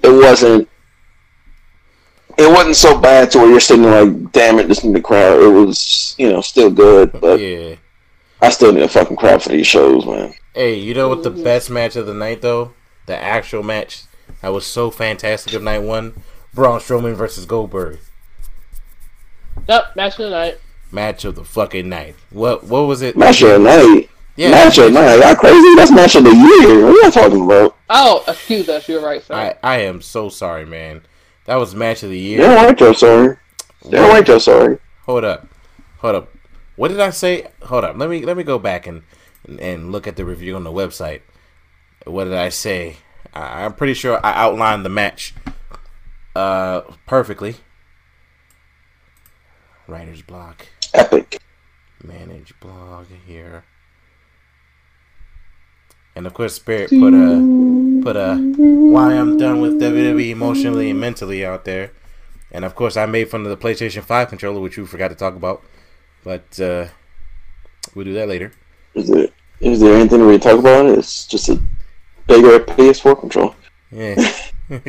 [0.02, 0.68] it wasn't.
[2.40, 5.42] It wasn't so bad to where you're sitting like, damn it, just need the crowd.
[5.42, 7.76] It was, you know, still good, but Yeah.
[8.40, 10.32] I still need a fucking crowd for these shows, man.
[10.54, 12.72] Hey, you know what the best match of the night though?
[13.06, 14.04] The actual match
[14.40, 16.22] that was so fantastic of night one.
[16.54, 17.98] Braun Strowman versus Goldberg.
[19.68, 20.58] Yep, match of the night.
[20.90, 22.16] match of the fucking night.
[22.30, 23.16] What what was it?
[23.16, 24.08] Match of the night.
[24.36, 25.16] Yeah, match of the night.
[25.20, 25.74] Y'all crazy?
[25.76, 26.86] That's match of the year.
[26.86, 27.76] What are you talking about?
[27.90, 28.88] Oh, excuse us.
[28.88, 29.34] You're right, sir.
[29.34, 31.02] I I am so sorry, man.
[31.50, 32.38] That was match of the year.
[32.38, 32.92] Damn right, Joe.
[32.92, 33.36] Sorry.
[33.88, 34.38] Damn right, Joe.
[34.38, 34.78] Sorry.
[35.06, 35.48] Hold up,
[35.98, 36.32] hold up.
[36.76, 37.48] What did I say?
[37.62, 37.96] Hold up.
[37.96, 39.02] Let me let me go back and
[39.58, 41.22] and look at the review on the website.
[42.04, 42.98] What did I say?
[43.34, 45.34] I, I'm pretty sure I outlined the match
[46.36, 47.56] uh perfectly.
[49.88, 50.68] Writer's block.
[50.94, 51.40] Epic.
[52.04, 53.64] manage blog here.
[56.14, 61.00] And of course, Spirit put a put a why I'm done with WWE emotionally and
[61.00, 61.92] mentally out there.
[62.52, 65.14] And of course, I made fun of the PlayStation 5 controller, which we forgot to
[65.14, 65.62] talk about.
[66.24, 66.88] But uh,
[67.94, 68.52] we'll do that later.
[68.94, 69.28] Is there
[69.60, 70.86] is there anything we talk about?
[70.86, 71.60] It's just a
[72.26, 73.54] bigger PS4 control.
[73.90, 74.14] Yeah.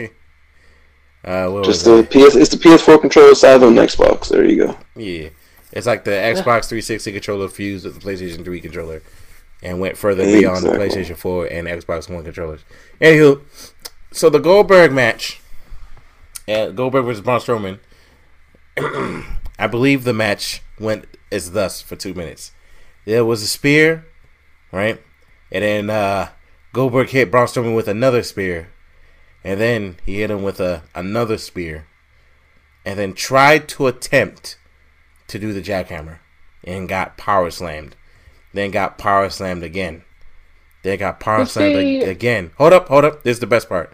[1.26, 2.36] uh, Just the PS.
[2.36, 4.30] It's the PS4 controller size on the Xbox.
[4.30, 4.78] There you go.
[4.96, 5.30] Yeah.
[5.72, 9.02] It's like the Xbox 360 controller fused with the PlayStation 3 controller.
[9.62, 12.62] And went further beyond the PlayStation 4 and Xbox One controllers.
[13.00, 13.42] Anywho,
[14.12, 15.40] so the Goldberg match,
[16.48, 17.80] uh, Goldberg versus Braun Strowman.
[19.60, 22.52] I believe the match went as thus for two minutes.
[23.06, 24.06] There was a spear,
[24.72, 25.02] right,
[25.52, 26.30] and then uh,
[26.74, 28.70] Goldberg hit Braun Strowman with another spear,
[29.44, 31.88] and then he hit him with a another spear,
[32.86, 34.58] and then tried to attempt
[35.28, 36.20] to do the jackhammer,
[36.64, 37.96] and got power slammed.
[38.54, 40.04] Then got power slammed again.
[40.84, 42.52] Then got power slammed see- ag- again.
[42.58, 43.24] Hold up, hold up.
[43.24, 43.94] This is the best part.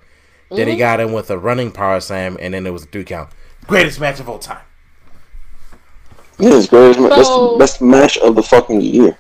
[0.49, 0.79] Then he Mhm.
[0.79, 3.29] got in with a running power slam, and then it was a three count.
[3.67, 4.61] Greatest match of all time.
[6.39, 6.95] Yeah, it's great.
[6.97, 9.17] That's So- the best match of the fucking year.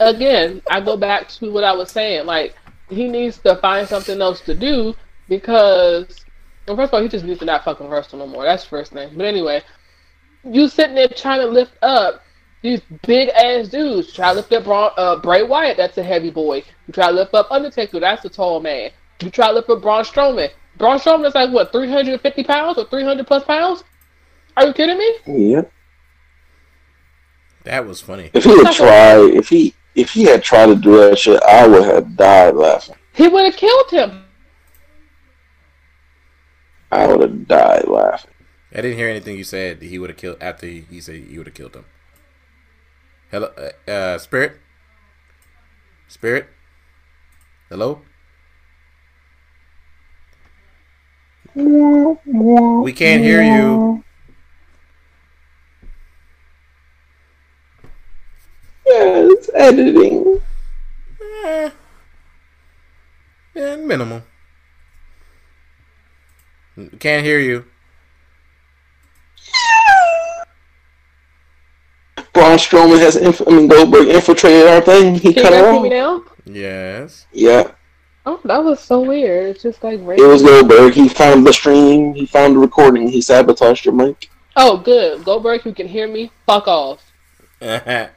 [0.00, 2.26] again, I go back to what I was saying.
[2.26, 2.54] Like
[2.90, 4.94] he needs to find something else to do
[5.28, 6.24] because,
[6.66, 8.44] well, first of all, he just needs to not fucking wrestle no more.
[8.44, 9.10] That's the first thing.
[9.16, 9.62] But anyway,
[10.44, 12.22] you sitting there trying to lift up
[12.62, 14.12] these big ass dudes.
[14.12, 15.76] Try to lift up Braun, uh, Bray Wyatt.
[15.76, 16.64] That's a heavy boy.
[16.86, 18.00] You try to lift up Undertaker.
[18.00, 18.90] That's a tall man.
[19.20, 20.50] You try to lift up Braun Strowman.
[20.78, 23.84] Braun Strowman is like what, three hundred and fifty pounds or three hundred plus pounds?
[24.56, 25.16] Are you kidding me?
[25.26, 25.62] Yeah.
[27.64, 28.30] That was funny.
[28.32, 31.66] If he had tried, if he if he had tried to do that shit, I
[31.66, 32.96] would have died laughing.
[33.12, 34.24] He would have killed him.
[36.90, 38.30] I would have died laughing.
[38.72, 39.82] I didn't hear anything you said.
[39.82, 41.84] He would have killed after he, he said he would have killed him.
[43.32, 44.60] Hello, uh, uh, Spirit.
[46.06, 46.48] Spirit.
[47.70, 48.02] Hello.
[51.54, 54.04] We can't hear you.
[58.86, 60.42] Yeah, it's editing.
[61.46, 61.70] Eh,
[63.54, 64.24] yeah, minimal.
[66.98, 67.64] Can't hear you.
[72.42, 75.14] Braun Strowman has, inf- I mean, Goldberg infiltrated our thing.
[75.14, 76.22] He Can you cut guys her hear me off.
[76.24, 76.52] now?
[76.52, 77.26] Yes.
[77.32, 77.70] Yeah,
[78.26, 79.50] Oh, that was so weird.
[79.50, 80.92] It's just like it was Goldberg.
[80.94, 82.14] He found the stream.
[82.14, 83.08] He found the recording.
[83.08, 84.28] He sabotaged your mic.
[84.56, 85.24] Oh, good.
[85.24, 86.32] Goldberg, you can hear me.
[86.46, 87.00] Fuck off.
[87.60, 88.10] but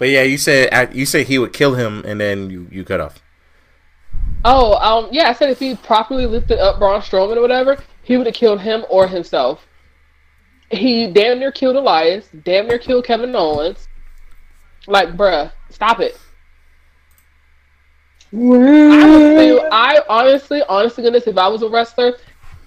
[0.00, 3.22] yeah, you said you said he would kill him, and then you you cut off.
[4.44, 5.28] Oh, um, yeah.
[5.28, 8.60] I said if he properly lifted up Braun Strowman or whatever, he would have killed
[8.60, 9.66] him or himself.
[10.70, 12.28] He damn near killed Elias.
[12.44, 13.88] Damn near killed Kevin Owens.
[14.86, 16.18] Like, bruh, stop it.
[18.32, 19.68] I would feel.
[19.72, 22.14] I honestly, honestly, goodness, if I was a wrestler,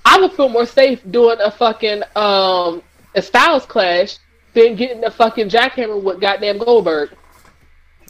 [0.05, 2.83] I would feel more safe doing a fucking um
[3.15, 4.17] a Styles clash
[4.53, 7.11] than getting a fucking jackhammer with goddamn Goldberg.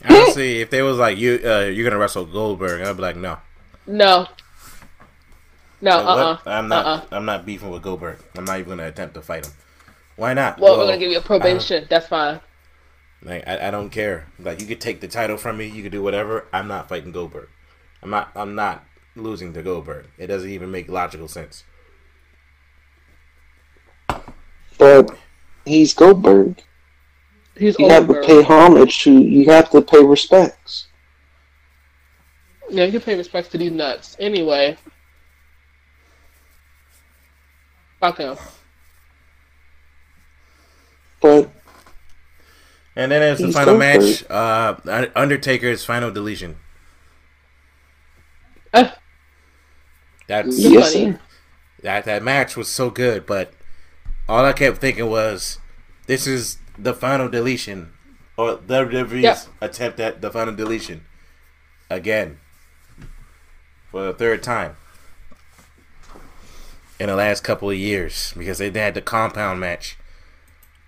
[0.10, 3.38] Honestly, if they was like you, uh, you're gonna wrestle Goldberg, I'd be like, no.
[3.86, 4.28] No.
[5.82, 6.48] No, Like, uh, what?
[6.48, 6.86] uh I'm not.
[6.86, 7.06] uh-uh.
[7.12, 8.18] I'm not beefing with Goldberg.
[8.38, 9.54] I'm not even gonna attempt to fight him.
[10.16, 10.60] Why not?
[10.60, 11.86] Well, we're gonna give you a probation.
[11.90, 12.40] That's fine.
[13.24, 14.28] Like I, I don't care.
[14.40, 15.68] Like you could take the title from me.
[15.68, 16.48] You could do whatever.
[16.54, 17.50] I'm not fighting Goldberg.
[18.02, 18.32] I'm not.
[18.36, 18.84] I'm not
[19.16, 20.08] losing to Goldberg.
[20.18, 21.64] It doesn't even make logical sense.
[24.78, 25.18] But
[25.66, 26.62] he's Goldberg.
[27.56, 29.12] He's You have to pay homage to.
[29.12, 30.88] You have to pay respects.
[32.70, 34.18] Yeah, you can pay respects to these nuts.
[34.20, 34.78] Anyway.
[38.00, 38.38] Fuck him.
[41.24, 41.50] But
[42.98, 44.02] And then there's the final Goldberg.
[44.02, 44.30] match.
[44.30, 46.58] Uh, Undertaker's final deletion.
[48.74, 48.90] Uh,
[50.28, 51.20] That's yes, sir.
[51.82, 53.54] that that match was so good, but
[54.28, 55.60] all I kept thinking was,
[56.08, 57.94] this is the final deletion,
[58.38, 59.40] or WWE's Yeah.
[59.62, 61.06] attempt at the final deletion
[61.90, 62.40] again
[63.92, 64.76] for the third time
[67.00, 69.98] in the last couple of years because they had the compound match,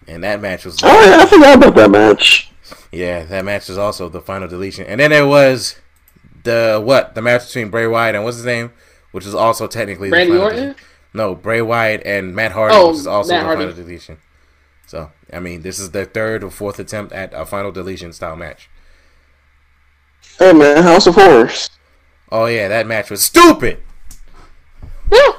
[0.08, 2.52] and that match was Oh, yeah, I forgot about that match.
[2.92, 5.76] yeah, that match was also the final deletion, and then there was
[6.44, 8.72] the what the match between Bray Wyatt and what's his name,
[9.12, 10.60] which is also technically Randy the final Orton?
[10.64, 10.86] deletion.
[11.14, 13.62] No, Bray Wyatt and Matt Hardy, Oh, which is also Matt the Hardy.
[13.64, 14.18] final deletion.
[14.88, 18.36] So I mean, this is their third or fourth attempt at a final deletion style
[18.36, 18.70] match.
[20.38, 21.70] Hey man, House of Horrors.
[22.32, 23.80] Oh yeah, that match was stupid.
[25.12, 25.32] yeah.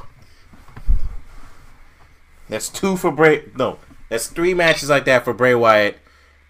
[2.48, 3.44] That's two for Bray.
[3.56, 3.78] No,
[4.08, 5.98] that's three matches like that for Bray Wyatt,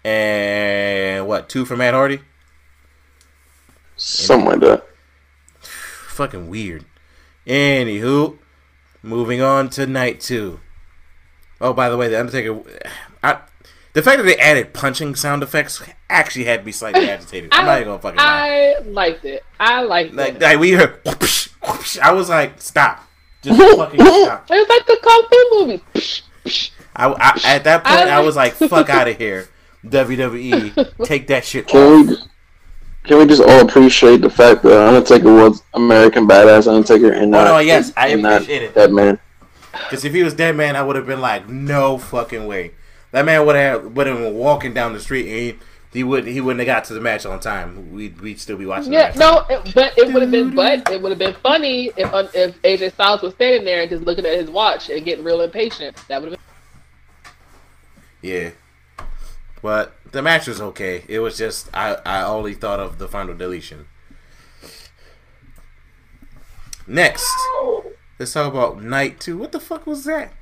[0.03, 2.21] and what two for Matt Hardy?
[3.95, 4.85] Something like that.
[5.61, 6.85] fucking weird.
[7.45, 8.37] Anywho,
[9.01, 10.59] moving on to night two.
[11.59, 12.61] Oh, by the way, the Undertaker.
[13.23, 13.39] I,
[13.93, 17.49] the fact that they added punching sound effects actually had me slightly agitated.
[17.53, 18.75] I'm not even gonna fucking lie.
[18.77, 19.43] I liked it.
[19.59, 20.41] I liked Like, it.
[20.41, 23.03] like we heard, whoosh, whoosh, I was like, stop,
[23.41, 24.45] just fucking stop.
[24.51, 26.73] It was like the kung fu movie.
[26.97, 27.45] Psh, psh.
[27.45, 29.47] I, I, at that point, I I was like, like- fuck out of here,
[29.85, 32.07] WWE, take that shit Can off.
[32.07, 32.17] we
[33.05, 37.43] Can we just all appreciate the fact that Undertaker was American badass Undertaker and Oh
[37.45, 38.73] no, yes, I and not appreciate it.
[38.75, 39.19] that man?
[39.71, 42.71] Because if he was dead man, I would have been like, no fucking way.
[43.11, 45.55] That man would have would have been walking down the street and he,
[45.99, 47.91] he would he wouldn't have got to the match on time.
[47.93, 48.91] We'd we'd still be watching.
[48.91, 49.49] Yeah, the match.
[49.49, 52.61] no, it, but it would have been, but it would have been funny if if
[52.63, 55.95] AJ Styles was standing there and just looking at his watch and getting real impatient.
[56.09, 56.46] That would have been.
[58.27, 58.49] Yeah.
[59.61, 61.05] But the match was okay.
[61.07, 63.87] It was just I I only thought of the final deletion.
[66.85, 67.25] Next,
[68.19, 69.37] let's talk about night two.
[69.37, 70.33] What the fuck was that?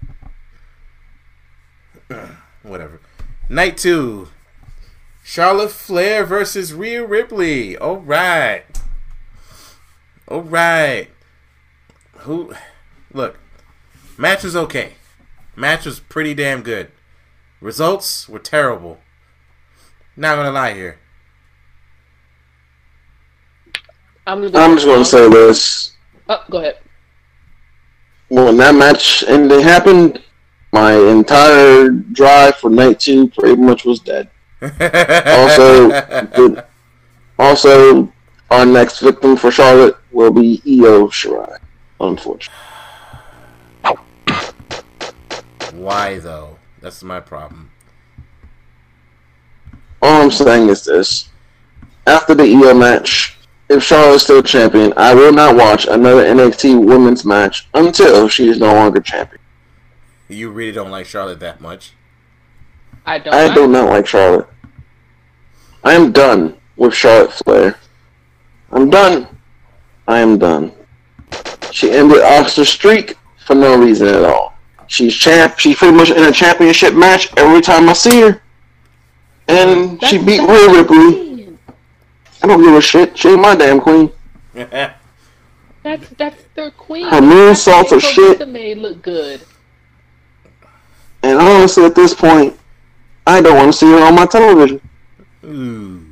[2.64, 3.00] Whatever.
[3.50, 4.30] Night two.
[5.24, 7.78] Charlotte Flair versus Rhea Ripley.
[7.78, 8.64] All right.
[10.28, 11.10] All right.
[12.20, 12.54] Who?
[13.14, 13.38] Look,
[14.18, 14.94] match was okay.
[15.56, 16.92] Match was pretty damn good.
[17.62, 19.00] Results were terrible.
[20.16, 21.00] Not gonna lie here.
[24.28, 25.96] I'm, gonna I'm just gonna say this:
[26.28, 26.78] Oh, go ahead.
[28.30, 30.22] when that match and ending happened,
[30.72, 34.30] my entire drive for night two pretty much was dead.
[34.62, 35.92] Also,
[37.40, 38.12] also,
[38.50, 41.58] our next victim for Charlotte will be Io Shirai.
[42.00, 42.54] Unfortunately,
[45.74, 46.55] why though?
[46.86, 47.72] That's my problem.
[50.04, 51.30] all I'm saying is this:
[52.06, 57.26] after the Io match, if Charlotte's still champion, I will not watch another NXT Women's
[57.26, 59.42] match until she is no longer champion.
[60.28, 61.94] You really don't like Charlotte that much.
[63.04, 63.34] I don't.
[63.34, 64.48] I do not like Charlotte.
[65.84, 67.80] I am done with Charlotte Flair.
[68.72, 69.28] I'm done.
[70.08, 70.72] I am done.
[71.72, 74.55] She ended Asuka's streak for no reason at all.
[74.88, 75.58] She's champ.
[75.60, 78.42] She's pretty much in a championship match every time I see her,
[79.48, 81.58] and she beat Rhea Ripley.
[82.44, 83.18] I don't give a shit.
[83.18, 84.12] She ain't my damn queen.
[84.54, 87.08] That's that's their queen.
[87.08, 88.40] Her moonsaults are That's shit.
[88.40, 89.42] what made look good.
[91.24, 92.58] And honestly, at this point,
[93.26, 94.82] I don't want to see her on my television.
[95.44, 96.06] Ooh.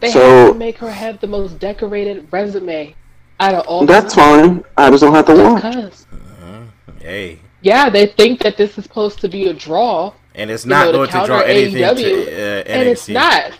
[0.00, 2.94] They So- have to make her have the most decorated resume
[3.40, 3.86] out of all.
[3.86, 4.64] That's fine.
[4.76, 5.62] I just don't have to watch.
[5.62, 6.60] Because uh-huh.
[7.00, 7.38] Hey.
[7.62, 10.86] Yeah, they think that this is supposed to be a draw, And it's You not
[10.86, 12.68] know, going to draw counter anything AEW, to uh, NXT.
[12.68, 13.52] and it's not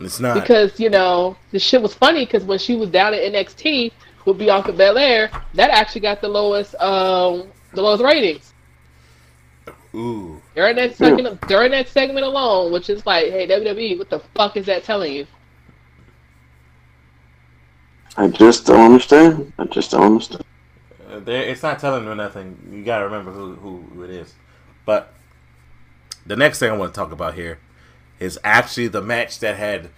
[0.00, 0.34] It's not.
[0.34, 3.92] because you know the shit was funny because when she was down at NXT
[4.24, 8.52] with Bianca Belair, that actually got the lowest um the lowest ratings
[9.94, 10.40] Ooh.
[10.54, 14.56] during that second during that segment alone, which is like, hey WWE, what the fuck
[14.56, 15.26] is that telling you?
[18.18, 19.52] I just don't understand.
[19.58, 20.44] I just don't understand.
[21.20, 22.70] There, it's not telling you nothing.
[22.72, 24.34] You gotta remember who, who who it is.
[24.84, 25.12] But
[26.24, 27.58] the next thing I want to talk about here
[28.18, 29.90] is actually the match that had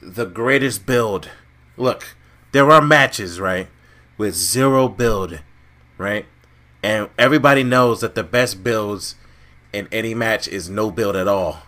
[0.00, 1.30] the greatest build.
[1.76, 2.14] Look,
[2.52, 3.68] there are matches right
[4.16, 5.40] with zero build,
[5.98, 6.26] right,
[6.82, 9.16] and everybody knows that the best builds
[9.72, 11.58] in any match is no build at all.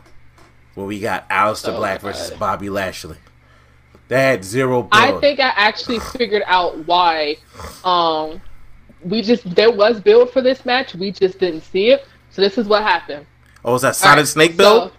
[0.75, 2.39] Where we got Aleister Oh, Black versus God.
[2.39, 3.17] Bobby Lashley.
[4.09, 4.93] They had zero build.
[4.93, 7.39] I think I actually figured out why.
[7.83, 8.41] Um,
[9.09, 12.07] we just there was build for this match, we just didn't see it.
[12.31, 13.27] So this is what happened.
[13.65, 14.91] oh, was that Solid Alright, Snake build?
[14.91, 14.97] so-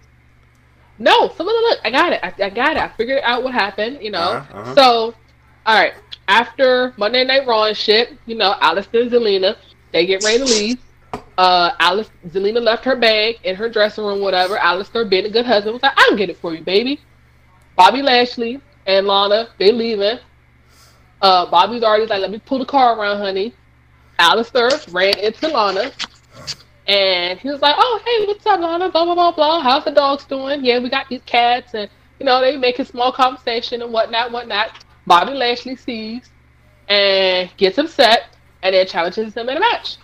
[0.99, 1.79] no, some of the look.
[1.83, 2.19] I got it.
[2.23, 2.81] I, I got it.
[2.81, 3.99] I figured out what happened.
[4.01, 4.19] You know.
[4.19, 4.75] Uh-huh, uh-huh.
[4.75, 5.15] So,
[5.65, 5.93] all right.
[6.27, 9.55] After Monday Night Raw and shit, you know, Aleister and Zelina,
[9.91, 10.79] they get ready to leave.
[11.37, 14.57] Uh, Alice, Zelina left her bag in her dressing room, whatever.
[14.57, 16.99] Aleister, being a good husband, was like, "I'll get it for you, baby."
[17.75, 20.17] Bobby Lashley and Lana, they leaving.
[21.21, 23.53] Uh, Bobby's already like, "Let me pull the car around, honey."
[24.19, 25.91] Aleister ran into Lana.
[26.87, 28.89] And he was like, "Oh, hey, what's up, Lana?
[28.89, 29.61] Blah blah blah blah.
[29.61, 30.63] How's the dogs doing?
[30.63, 31.89] Yeah, we got these cats, and
[32.19, 36.29] you know they making small conversation and whatnot, whatnot." Bobby Lashley sees
[36.87, 39.97] and gets upset, and then challenges him in a match.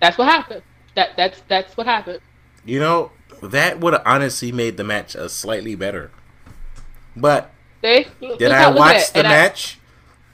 [0.00, 0.62] That's what happened.
[0.94, 2.20] That that's that's what happened.
[2.64, 6.10] You know, that would have honestly made the match a slightly better.
[7.16, 8.06] But See?
[8.38, 9.78] did I watch the match?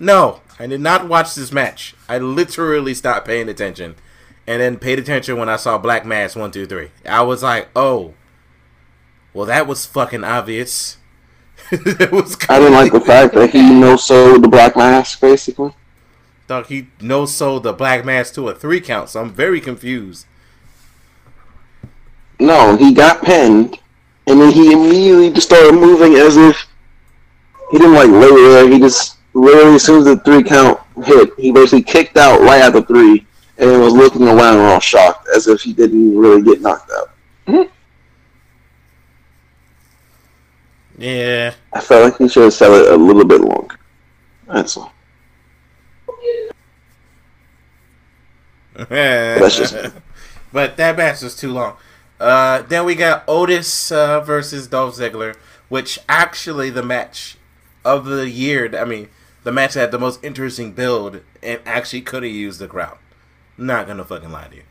[0.00, 1.94] no, I did not watch this match.
[2.08, 3.96] I literally stopped paying attention,
[4.46, 6.90] and then paid attention when I saw Black Mass one two three.
[7.06, 8.14] I was like, oh,
[9.34, 10.98] well, that was fucking obvious.
[11.70, 12.36] it was.
[12.48, 15.74] I didn't like the fact that he no sold the Black Mass, basically.
[16.46, 20.26] Thought he no sold the Black Mass to a three count, so I'm very confused.
[22.38, 23.78] No, he got pinned,
[24.26, 26.66] and then he immediately just started moving as if
[27.70, 28.68] he didn't like lay there.
[28.68, 32.62] He just literally, as soon as the three count hit, he basically kicked out right
[32.62, 33.26] at the three,
[33.58, 37.10] and was looking around all shocked, as if he didn't really get knocked out.
[40.98, 41.54] Yeah.
[41.72, 43.76] I felt like he should have said it a little bit longer.
[44.46, 44.92] That's all.
[48.76, 49.74] That's just
[50.52, 51.76] but that match was too long.
[52.20, 55.34] Uh, then we got Otis uh, versus Dolph Ziggler,
[55.68, 57.36] which actually the match
[57.84, 58.70] of the year.
[58.78, 59.08] I mean,
[59.44, 62.98] the match had the most interesting build and actually could have used the crowd.
[63.58, 64.62] Not gonna fucking lie to you.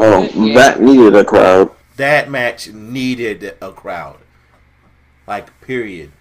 [0.00, 0.54] Oh, Yeah.
[0.54, 1.70] that needed a crowd.
[1.96, 4.16] That match needed a crowd.
[5.26, 6.12] Like, period.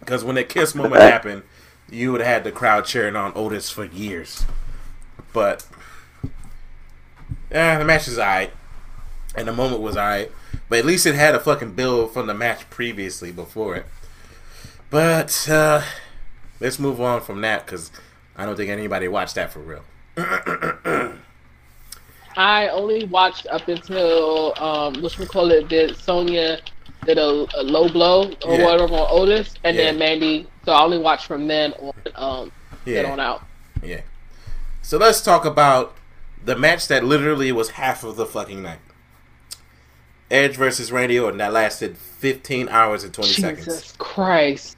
[0.00, 1.42] Because when the kiss moment happened,
[1.90, 4.44] you would have had the crowd cheering on Otis for years.
[5.32, 5.66] But,
[7.50, 8.52] yeah, the match is alright.
[9.34, 10.30] And the moment was alright.
[10.68, 13.86] But at least it had a fucking build from the match previously before it.
[14.90, 15.82] But, uh,
[16.60, 17.90] let's move on from that because
[18.36, 19.82] I don't think anybody watched that for real.
[22.36, 26.58] I only watched up until um, what we call it did Sonya
[27.04, 28.64] did a, a low blow or Yeah.
[28.64, 30.48] whatever on Otis, and then Mandy.
[30.64, 32.52] So I only watched from then on um,
[32.84, 33.44] then on out.
[33.82, 34.00] Yeah.
[34.82, 35.94] So let's talk about
[36.44, 38.78] the match that literally was half of the fucking night.
[40.34, 43.94] Edge versus Randy Orton that lasted 15 hours and 20 Jesus seconds.
[43.98, 44.76] Christ,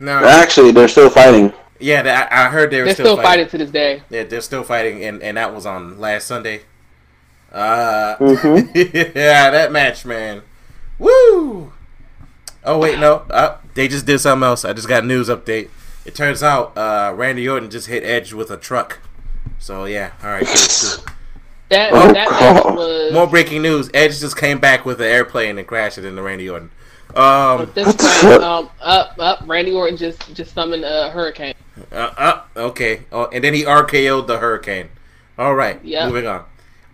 [0.00, 0.24] No.
[0.24, 1.52] Actually, they're still fighting.
[1.78, 3.46] yeah, that- I I heard they were they're still, still fighting.
[3.46, 4.02] fighting to this day.
[4.10, 6.62] Yeah, they're still fighting, and, and that was on last Sunday.
[7.52, 8.70] Uh, Mhm.
[9.14, 10.42] yeah, that match, man.
[10.98, 11.72] Woo!
[12.64, 14.64] Oh wait, no, uh, they just did something else.
[14.64, 15.68] I just got a news update.
[16.04, 18.98] It turns out uh, Randy Orton just hit Edge with a truck.
[19.58, 20.46] So yeah, all right.
[21.70, 21.88] Cool, cool.
[21.88, 23.12] That Oh, that match was.
[23.12, 26.48] More breaking news: Edge just came back with an airplane and crashed it into Randy
[26.48, 26.70] Orton.
[27.14, 28.42] Um, At this What the point, fuck?
[28.42, 29.42] um, up, up.
[29.46, 31.54] Randy Orton just just summoned a hurricane.
[31.92, 33.02] uh, uh, okay.
[33.12, 34.88] Oh, and then he RKO'd the Hurricane.
[35.38, 36.08] All right, Yep.
[36.08, 36.44] moving on.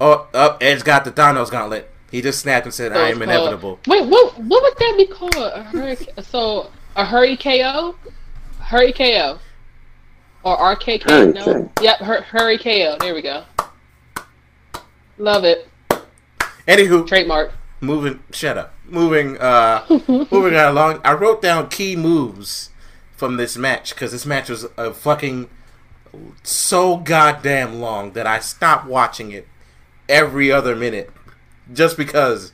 [0.01, 0.59] Oh, up.
[0.62, 1.89] Edge got the Thanos gauntlet.
[2.11, 4.77] He just snapped and said, So "I it's am called- inevitable." Wait, what what would
[4.79, 5.35] that be called?
[5.37, 6.09] A hurricane?
[6.25, 7.95] So a hurry KO,
[8.61, 9.39] hurry KO,
[10.45, 11.35] or RKK?
[11.35, 11.70] No.
[11.81, 12.97] Yep, hur- hurry KO.
[13.01, 13.45] There we go.
[15.18, 15.68] Love it.
[16.66, 17.52] Anywho, Trademark.
[17.80, 18.22] moving.
[18.32, 18.74] Shut up.
[18.86, 19.38] Moving.
[19.38, 21.00] Uh, moving right along.
[21.04, 22.70] I wrote down key moves
[23.16, 25.48] from this match because this match was a fucking
[26.42, 29.48] so goddamn long that I stopped watching it
[30.08, 31.10] every other minute
[31.72, 32.52] just because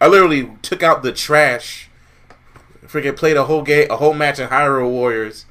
[0.00, 1.88] I literally took out the trash.
[2.86, 5.46] Freaking played a whole game, a whole match in Hyrule Warriors.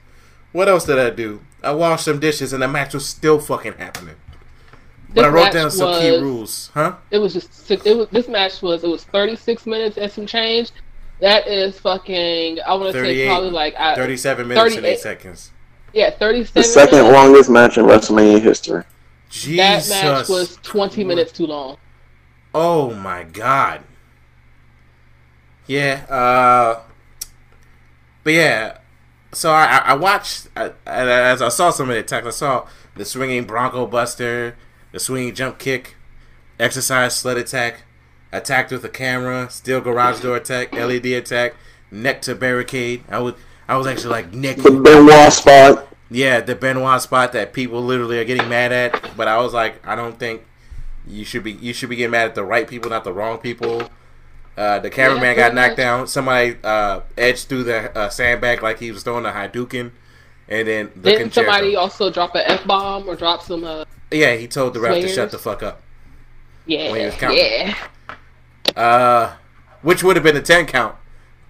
[0.53, 1.41] What else did I do?
[1.61, 4.15] I washed some dishes and the match was still fucking happening.
[5.16, 6.95] But I wrote down some key rules, huh?
[7.09, 10.26] It was just six, it was this match was it was 36 minutes and some
[10.26, 10.72] change.
[11.22, 12.59] That is fucking.
[12.68, 15.51] I want to say probably like I, 37 minutes and 8 seconds.
[15.93, 16.61] yeah 37.
[16.61, 17.13] The second minutes.
[17.13, 18.84] longest match in WrestleMania history.
[19.30, 19.89] Jesus.
[19.89, 21.78] That match was 20 minutes too long.
[22.53, 23.82] Oh my god.
[25.68, 26.82] Yeah, uh
[28.24, 28.78] but yeah,
[29.32, 32.28] so I I- I watched I, I- as I saw some of the attacks.
[32.28, 34.55] I saw the swinging Bronco Buster,
[34.96, 35.98] the swinging jump kick,
[36.58, 37.84] exercise sled attack,
[38.32, 41.54] attacked with a camera, steel garage door attack, LED attack,
[41.91, 43.04] neck to barricade.
[43.10, 43.34] I was
[43.68, 44.56] I was actually like neck.
[44.56, 45.89] The Benoit spot.
[46.10, 49.86] Yeah, the Benoit spot that people literally are getting mad at, but I was like,
[49.86, 50.43] I don't think
[51.05, 53.39] you should be you should be getting mad at the right people, not the wrong
[53.39, 53.89] people.
[54.58, 55.78] Uh, the cameraman Yeah, got knocked much.
[55.78, 56.08] down.
[56.08, 59.92] Somebody uh, edged through the uh, sandbag like he was throwing a Hadouken,
[60.47, 63.86] and then the Didn't somebody also drop an f bomb or drop some?
[64.11, 65.82] Yeah, he told the ref to shut the fuck up.
[66.65, 67.37] yeah, When he was counting.
[67.39, 67.75] yeah.
[68.75, 69.33] Uh,
[69.82, 70.95] which would have been a ten count,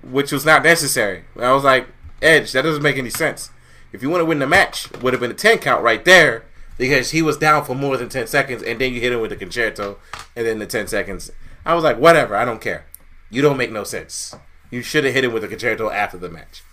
[0.03, 1.25] which was not necessary.
[1.39, 1.87] I was like,
[2.21, 3.49] Edge, that doesn't make any sense.
[3.91, 6.43] If you want to win the match, would have been a ten count right there
[6.77, 9.29] because he was down for more than ten seconds, and then you hit him with
[9.29, 9.95] the Con-Chair-To,
[10.35, 11.31] and then the ten seconds.
[11.65, 12.85] I was like, whatever, I don't care.
[13.29, 14.35] You don't make no sense.
[14.71, 16.63] You should have hit him with the Con-Chair-To after the match,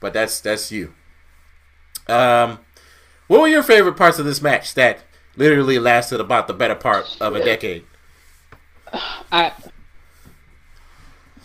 [0.00, 0.94] but that's that's you.
[2.08, 2.60] Um,
[3.26, 5.00] what were your favorite parts of this match that
[5.38, 7.84] literally lasted about the better part of a decade?
[9.32, 9.52] I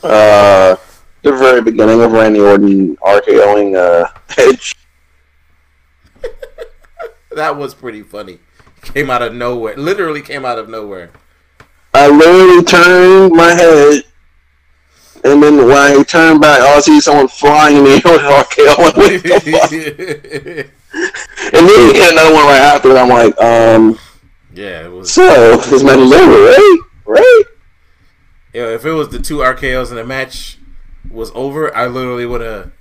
[0.01, 0.75] Uh,
[1.21, 4.07] the very beginning of Randy Orton RKOing uh,
[4.37, 4.75] Edge.
[7.35, 8.37] That was pretty funny.
[8.83, 9.75] Came out of nowhere.
[9.75, 11.09] Literally came out of nowhere.
[11.95, 14.03] I literally turned my head,
[15.23, 18.21] and then when I turned back, I see someone flying in the air with
[20.61, 20.69] RKO.
[20.93, 21.53] What the fuck?
[21.53, 23.99] And then he hit another one right after, and I'm like, um,
[24.53, 25.11] yeah, it was.
[25.11, 26.79] so this match is over, right?
[27.05, 27.43] Right?
[28.53, 30.59] Yeah, if it was the two RKO's and the match
[31.09, 32.71] was over, I literally would have.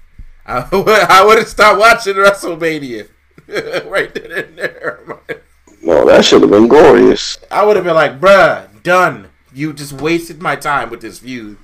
[0.47, 0.89] I would.
[0.89, 3.09] I would have stopped watching WrestleMania.
[3.91, 5.01] right then and there.
[5.85, 7.39] No, that should have been glorious.
[7.51, 9.31] I would have been like, bruh, done.
[9.53, 11.59] You just wasted my time with this feud.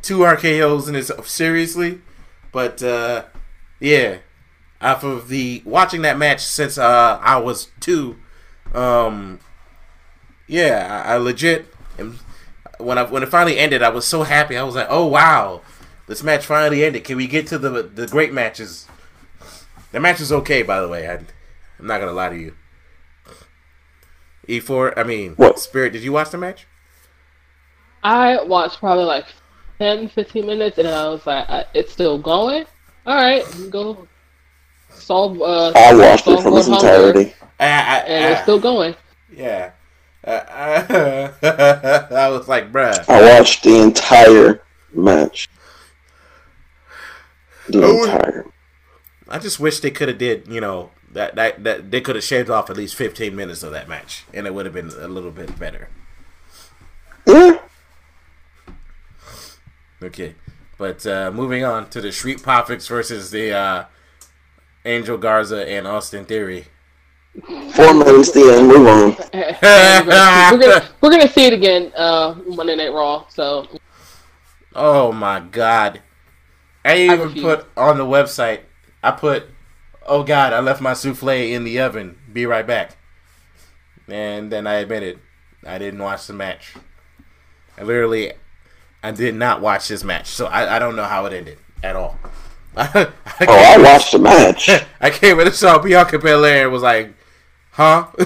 [0.00, 2.00] two RKO's in this seriously,
[2.50, 3.24] but uh,
[3.78, 4.18] yeah,
[4.80, 8.16] off of the watching that match since uh, I was two,
[8.74, 9.40] um,
[10.46, 11.66] yeah, I, I legit
[11.98, 12.18] am,
[12.78, 14.56] when I when it finally ended, I was so happy.
[14.56, 15.62] I was like, oh wow,
[16.06, 17.04] this match finally ended.
[17.04, 18.86] Can we get to the the great matches?
[19.92, 21.08] The match is okay, by the way.
[21.08, 21.14] I,
[21.78, 22.54] I'm not gonna lie to you.
[24.48, 25.58] E4, I mean, What?
[25.58, 26.66] Spirit, did you watch the match?
[28.02, 29.26] I watched probably like
[29.78, 32.64] 10, 15 minutes, and I was like, I, it's still going.
[33.06, 34.08] All right, go
[35.00, 35.40] solve.
[35.40, 37.34] Uh, I watched it from its entirety.
[37.60, 38.94] I, I, and it's still going.
[39.32, 39.70] yeah.
[40.24, 41.32] Uh,
[42.10, 43.08] I was like, bruh.
[43.08, 44.62] I watched the entire
[44.92, 45.48] match.
[47.68, 48.04] The Oh.
[48.04, 48.46] entire.
[49.28, 52.24] I just wish they could have did, you know, that that that they could have
[52.24, 55.08] shaved off at least 15 minutes of that match, and it would have been a
[55.08, 55.88] little bit better.
[57.26, 57.58] Yeah.
[60.02, 60.34] Okay,
[60.78, 63.84] but uh, moving on to the Street Profits versus the uh,
[64.84, 66.66] Angel Garza and Austin Theory.
[67.44, 68.68] Four minutes the end.
[68.68, 69.10] Move on.
[69.32, 73.26] we're, gonna see, we're, gonna, see it again uh, Monday Night Raw.
[73.28, 73.68] So
[74.74, 76.02] Oh my god!
[76.84, 77.44] I even refuse.
[77.44, 78.60] put on the website.
[79.02, 79.46] I put,
[80.06, 82.16] "Oh god, I left my souffle in the oven.
[82.32, 82.96] Be right back."
[84.06, 85.18] And then I admitted
[85.66, 86.74] I didn't watch the match.
[87.76, 88.32] I literally,
[89.02, 91.96] I did not watch this match, so I, I don't know how it ended at
[91.96, 92.18] all.
[92.76, 93.12] I, Oh,
[93.48, 94.68] I watched the match.
[95.00, 97.14] I came in and saw Bianca Belair and was like,
[97.72, 98.24] "Huh?" I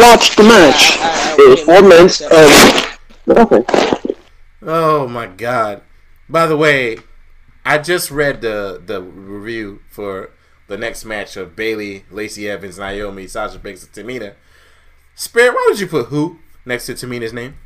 [0.00, 0.98] watched the match.
[0.98, 3.64] I- I- I It was four minutes of nothing.
[4.62, 5.82] Oh my god!
[6.28, 6.98] By the way,
[7.64, 10.30] I just read the the review for
[10.66, 14.34] the next match of Bayley, Lacey Evans, Naomi, Sasha Banks, and Tamina.
[15.14, 17.56] Spirit, why would you put who next to Tamina's name?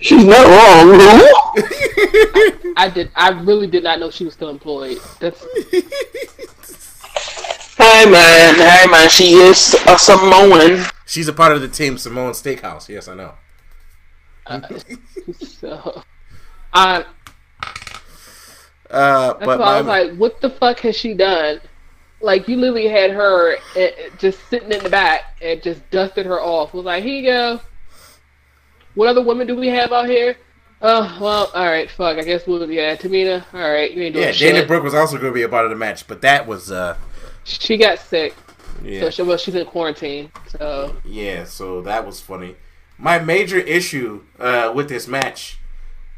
[0.00, 0.98] She's not wrong.
[2.76, 3.10] I did.
[3.16, 4.98] I really did not know she was still employed.
[5.20, 5.40] That's
[7.76, 10.84] hey man, hey man, she is a Samoan.
[11.06, 12.88] She's a part of the team Simone Steakhouse.
[12.88, 13.32] Yes, I know.
[14.46, 14.60] uh,
[15.40, 16.02] so.
[16.72, 17.04] I,
[18.90, 21.60] Uh, that's but why I was like, what the fuck has she done?
[22.20, 26.40] Like you literally had her eh, just sitting in the back and just dusted her
[26.40, 26.74] off.
[26.74, 27.60] Was like, here you go.
[28.98, 30.36] What other women do we have out here?
[30.82, 32.18] Oh well, all right, fuck.
[32.18, 33.44] I guess we'll yeah, Tamina.
[33.54, 34.54] All right, you ain't doing yeah, shit.
[34.54, 36.72] Dana Brooke was also going to be a part of the match, but that was
[36.72, 36.96] uh,
[37.44, 38.34] She got sick,
[38.82, 39.02] yeah.
[39.02, 40.32] so she, well, she's in quarantine.
[40.48, 42.56] So Yeah, so that was funny.
[42.98, 45.60] My major issue uh, with this match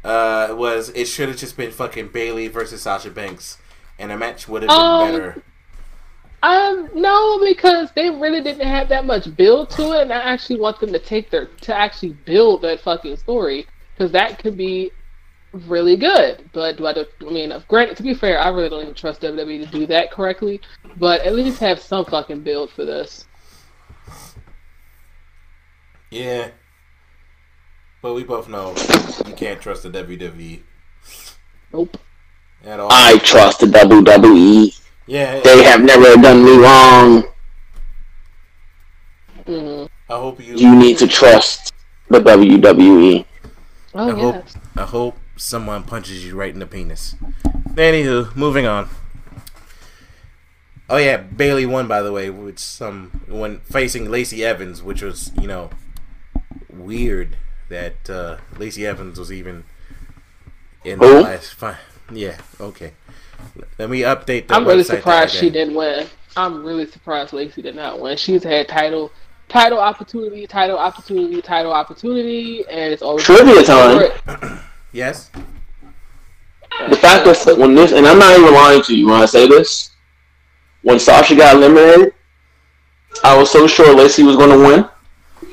[0.03, 3.59] uh, was it should have just been fucking Bayley versus Sasha Banks,
[3.99, 5.43] and the match would have been Um, better.
[6.43, 10.59] Um, no, because they really didn't have that much build to it, and I actually
[10.59, 14.91] want them to take their to actually build that fucking story because that could be
[15.53, 16.49] really good.
[16.51, 16.93] But do I?
[16.93, 19.85] do- I mean, granted, to be fair, I really don't even trust WWE to do
[19.87, 20.59] that correctly.
[20.97, 23.27] But at least have some fucking build for this.
[26.09, 26.49] Yeah,
[28.01, 28.73] but we both know
[29.27, 30.61] you can't trust the WWE
[31.71, 31.97] Nope.
[32.65, 32.89] at all.
[32.91, 34.80] I trust the WWE.
[35.11, 37.25] Yeah, They have never done me wrong.
[39.45, 40.55] hmm I hope you.
[40.55, 41.73] You need to trust
[42.09, 42.21] the.
[42.21, 43.25] WWE.
[43.93, 44.45] Oh I hope.
[44.77, 47.15] I hope someone punches you right in the penis.
[47.75, 48.87] Anywho, moving on.
[50.89, 55.33] Oh yeah, Bayley won by the way, with some when facing Lacey Evans, which was
[55.41, 55.71] you know
[56.69, 57.35] weird
[57.67, 59.65] that uh, Lacey Evans was even
[60.85, 61.83] in the last fight.
[62.09, 62.93] Yeah, okay.
[63.77, 66.07] Let me update the I'm really surprised she didn't win.
[66.37, 68.15] I'm really surprised Lacey did not win.
[68.17, 69.11] She's had title,
[69.49, 74.59] title opportunity, title opportunity, title opportunity, and it's always Trivia time.
[74.93, 75.31] Yes.
[76.89, 79.47] The fact that when this, and I'm not even lying to you when I say
[79.47, 79.91] this,
[80.81, 82.13] when Sasha got eliminated,
[83.23, 84.89] I was so sure Lacey was going to win.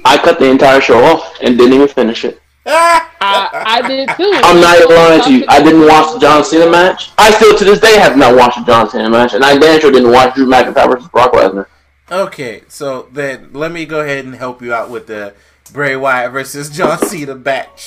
[0.05, 2.41] I cut the entire show off and didn't even finish it.
[2.69, 4.31] I, I did too.
[4.45, 5.45] I'm not even lying to you.
[5.49, 7.11] I didn't watch the John Cena match.
[7.19, 9.81] I still to this day have not watched the John Cena match, and I damn
[9.81, 11.67] sure didn't watch Drew McIntyre versus Brock Lesnar.
[12.11, 15.35] Okay, so then let me go ahead and help you out with the
[15.73, 17.87] Bray Wyatt versus John Cena match.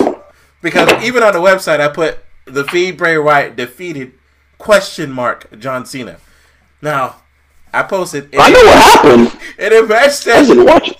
[0.62, 4.14] Because even on the website, I put the feed Bray Wyatt defeated
[4.58, 6.18] question mark John Cena.
[6.82, 7.18] Now,
[7.74, 9.42] I posted in, I know what happened.
[9.58, 10.91] in a match I didn't that watch it.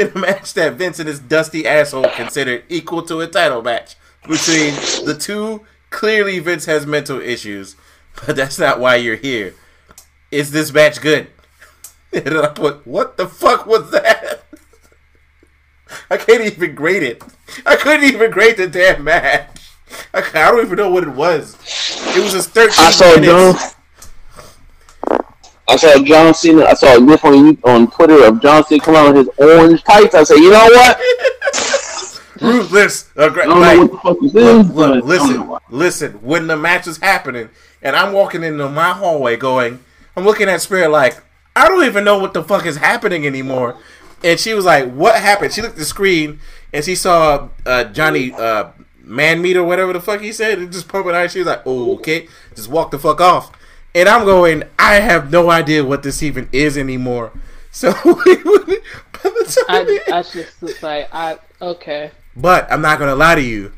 [0.00, 3.96] In a match that Vince and his dusty asshole considered equal to a title match
[4.22, 4.74] between
[5.04, 5.64] the two.
[5.90, 7.76] Clearly, Vince has mental issues,
[8.26, 9.54] but that's not why you're here.
[10.30, 11.28] Is this match good?
[12.12, 14.44] And I put, what the fuck was that?
[16.10, 17.22] I can't even grade it.
[17.64, 19.70] I couldn't even grade the damn match.
[20.12, 21.54] I, I don't even know what it was.
[22.16, 23.76] It was just 13 I saw minutes.
[25.70, 26.64] I saw John Cena.
[26.64, 29.82] I saw a gif on on Twitter of John Cena coming out in his orange
[29.84, 30.14] tights.
[30.14, 31.00] I said, you know what?
[32.40, 33.10] Ruthless.
[33.16, 34.70] Uh, gra- I don't like, know what the fuck this look, is.
[34.70, 36.12] look, but I don't know listen, listen.
[36.22, 37.50] When the match is happening,
[37.82, 39.78] and I'm walking into my hallway, going,
[40.16, 41.22] I'm looking at Spirit like,
[41.54, 43.76] I don't even know what the fuck is happening anymore.
[44.22, 46.40] And she was like, "What happened?" She looked at the screen
[46.72, 48.70] and she saw uh, Johnny uh,
[49.02, 51.30] Man Meat or whatever the fuck he said, and just pumping out.
[51.30, 53.50] She was like, "Oh, okay," just walk the fuck off.
[53.94, 57.32] And I'm going, I have no idea what this even is anymore.
[57.72, 62.10] So, by the time I, I just like, I okay.
[62.36, 63.72] but I'm not gonna lie to you,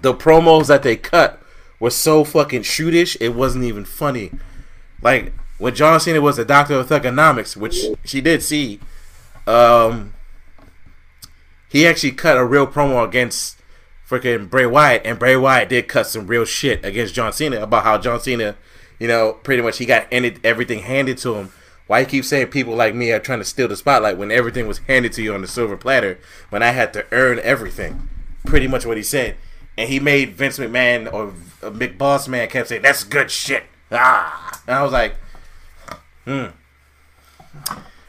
[0.00, 1.42] the promos that they cut
[1.80, 3.16] were so fucking shootish.
[3.20, 4.32] It wasn't even funny.
[5.02, 8.80] Like when John Cena was the doctor of thuganomics, which she did see,
[9.46, 10.14] um,
[11.68, 13.58] he actually cut a real promo against
[14.08, 17.84] freaking Bray Wyatt, and Bray Wyatt did cut some real shit against John Cena about
[17.84, 18.56] how John Cena,
[18.98, 21.52] you know, pretty much he got everything handed to him.
[21.86, 24.68] Why you keep saying people like me are trying to steal the spotlight when everything
[24.68, 26.18] was handed to you on the silver platter
[26.50, 28.10] when I had to earn everything?
[28.44, 29.36] Pretty much what he said.
[29.78, 31.28] And he made Vince McMahon or
[31.66, 33.64] uh, McBoss Man kept saying, that's good shit.
[33.90, 34.60] Ah.
[34.66, 35.14] And I was like,
[36.24, 36.46] hmm.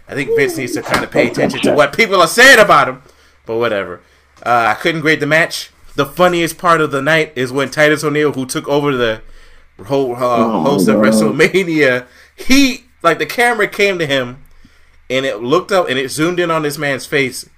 [0.07, 2.89] I think Vince needs to kind of pay attention to what people are saying about
[2.89, 3.01] him.
[3.45, 4.01] But whatever.
[4.45, 5.71] Uh, I couldn't grade the match.
[5.95, 9.21] The funniest part of the night is when Titus O'Neil, who took over the
[9.85, 11.05] whole uh, Oh, host of God.
[11.05, 14.43] WrestleMania, he like the camera came to him
[15.09, 17.49] and it looked up and it zoomed in on this man's face,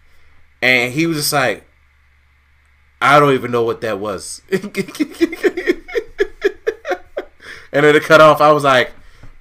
[0.62, 1.66] and he was just like,
[3.02, 4.62] "I don't even know what that was." and
[7.72, 8.42] then it cut off.
[8.42, 8.92] I was like,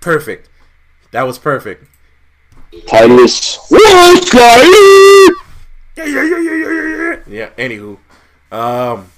[0.01, 0.49] "Perfect.
[1.13, 1.85] That was perfect."
[2.87, 3.59] Titus.
[3.69, 4.63] What, guy?
[5.97, 7.17] Yeah, yeah, yeah, yeah, yeah, yeah, yeah.
[7.27, 7.51] Yeah.
[7.59, 7.99] Anywho,
[8.53, 9.11] um,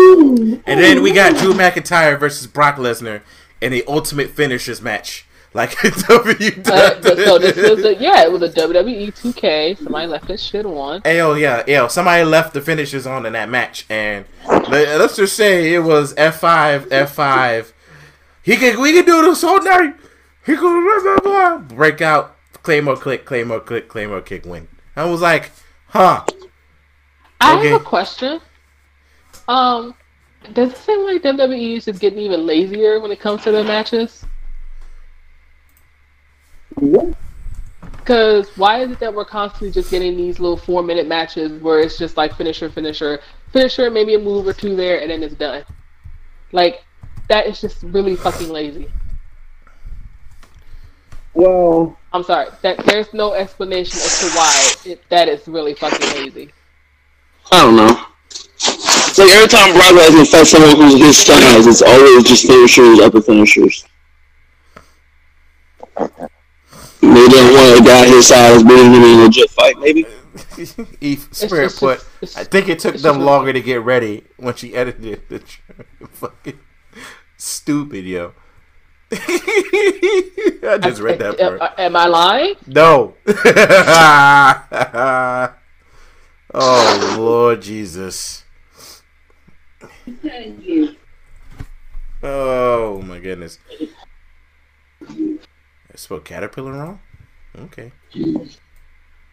[0.00, 3.22] and then we got Drew McIntyre versus Brock Lesnar
[3.60, 5.74] in the Ultimate Finishers match, like
[6.08, 6.50] W.
[6.66, 9.78] Uh, so this was a, yeah, it was a WWE 2K.
[9.78, 11.00] Somebody left this shit on.
[11.02, 11.86] Hey, oh yeah, yeah.
[11.86, 16.12] Somebody left the finishers on in that match, and let, us just say it was
[16.16, 17.72] F five, F five.
[18.42, 19.94] He can, we can do this all night.
[20.44, 21.58] He can blah, blah, blah.
[21.58, 24.68] break out, claymore click, claymore click, claymore kick, win.
[24.94, 25.50] I was like,
[25.88, 26.24] huh?
[27.40, 27.68] I Okay.
[27.70, 28.40] have a question.
[29.48, 29.94] Um,
[30.52, 33.64] does it seem like WWE is just getting even lazier when it comes to their
[33.64, 34.24] matches?
[37.98, 41.80] Because why is it that we're constantly just getting these little four minute matches where
[41.80, 43.20] it's just like finisher, finisher,
[43.52, 45.64] finisher, maybe a move or two there, and then it's done?
[46.52, 46.84] Like,
[47.28, 48.88] that is just really fucking lazy.
[51.34, 52.48] Well, I'm sorry.
[52.62, 56.52] That there's no explanation as to why it, that is really fucking lazy.
[57.52, 58.06] I don't know.
[59.16, 63.00] It's like every time Brock Lesnar fights someone who's his size, it's always just finishers,
[63.00, 63.86] upper finishers.
[65.96, 70.04] They don't want a guy his size beating him in a legit fight, maybe.
[71.00, 72.04] Eve Spirit just- put.
[72.20, 75.62] it's- I think it took them longer to get ready when she edited the tr-
[76.10, 76.60] fucking
[77.38, 78.34] stupid yo.
[79.12, 81.62] I just read that Am- part.
[81.62, 82.54] Uh, am I lying?
[82.66, 83.14] No.
[86.52, 88.42] oh Lord Jesus.
[92.22, 93.58] Oh my goodness.
[95.08, 95.38] I
[95.96, 97.00] spelled caterpillar wrong?
[97.58, 97.92] Okay.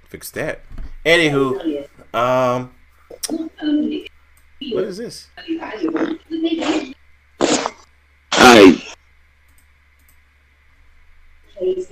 [0.07, 0.61] Fix that.
[1.05, 2.71] Anywho, um
[4.71, 5.27] what is this?
[8.33, 8.83] Hi.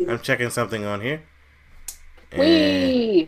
[0.07, 1.21] I'm checking something on here.
[2.31, 3.27] And-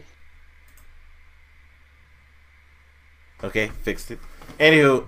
[3.43, 4.19] Okay, fixed it.
[4.57, 5.05] Anywho,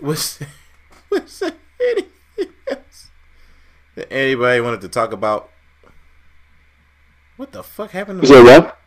[0.00, 0.40] was
[1.10, 3.10] was there anything else
[3.94, 5.50] that anybody wanted to talk about?
[7.36, 8.48] What the fuck happened to me?
[8.48, 8.78] rap?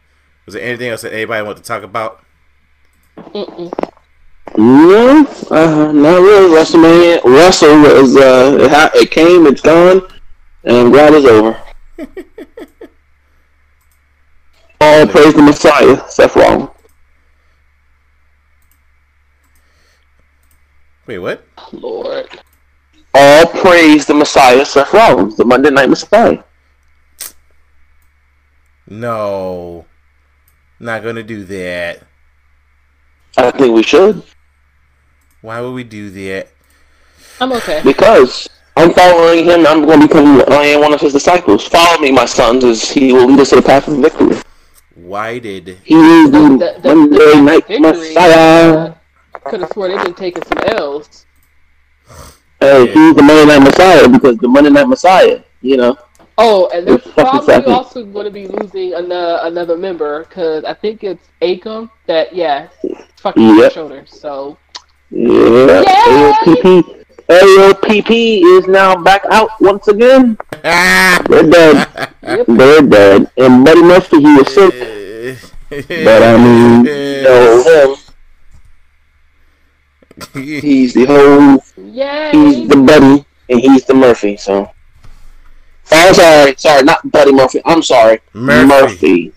[0.46, 2.24] Was there anything else that anybody wanted to talk about?
[3.18, 3.72] Mm-mm.
[4.58, 6.50] No, uh, huh, not really.
[6.54, 10.02] WrestleMania, Wrestle was uh, it, ha- it came, it's gone,
[10.66, 11.58] and I'm glad it's over.
[14.82, 16.70] All praise the Messiah, Seth Rollins.
[21.12, 21.44] Wait, what?
[21.74, 22.26] Lord.
[23.14, 26.42] All praise the Messiah, Seth Rollins, the Monday Night Messiah.
[28.88, 29.86] No,
[30.80, 32.04] not gonna do that.
[33.36, 34.24] I think we should
[35.42, 36.48] Why would we do that?
[37.42, 37.82] I'm okay.
[37.84, 38.48] because
[38.78, 39.68] I'm following him.
[39.68, 41.68] I'm going to become I am one of his disciples.
[41.68, 44.38] Follow me, my sons, as he will lead us to the path of victory.
[44.96, 48.78] Why did He is the, The- the- Monday the Night victory, Messiah.
[48.78, 48.96] Uh,
[49.46, 51.26] Could have sworn they've been taking some L's.
[52.60, 52.94] Hey, Yeah.
[52.94, 55.98] he's the Monday Night Messiah because the Monday Night Messiah, you know.
[56.38, 57.72] Oh, and they're probably second.
[57.74, 62.68] also going to be losing another another member because I think it's Akam that yeah,
[63.18, 63.58] fucking Yep.
[63.58, 63.72] yep.
[63.74, 64.04] shoulder.
[64.08, 64.58] So
[65.10, 65.82] Yeah.
[65.82, 66.32] Yay!
[66.46, 67.06] AOPP.
[67.30, 70.38] AOPP is now back out once again.
[70.64, 71.22] ah?
[71.30, 71.88] They're dead.
[72.24, 72.46] yep.
[72.48, 73.32] They're dead.
[73.38, 74.74] And Buddy Murphy, he was sick.
[75.70, 78.01] But I mean, you know him.
[80.34, 82.32] He's the whole Yay!
[82.32, 84.72] he's the Buddy and he's the Murphy, so
[85.94, 87.62] Oh, I'm sorry, sorry, not Buddy Murphy.
[87.66, 88.22] I'm sorry.
[88.34, 88.68] Murphy.
[88.68, 89.34] Murphy.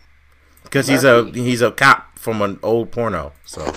[0.63, 3.33] because he's a he's a cop from an old porno.
[3.45, 3.73] So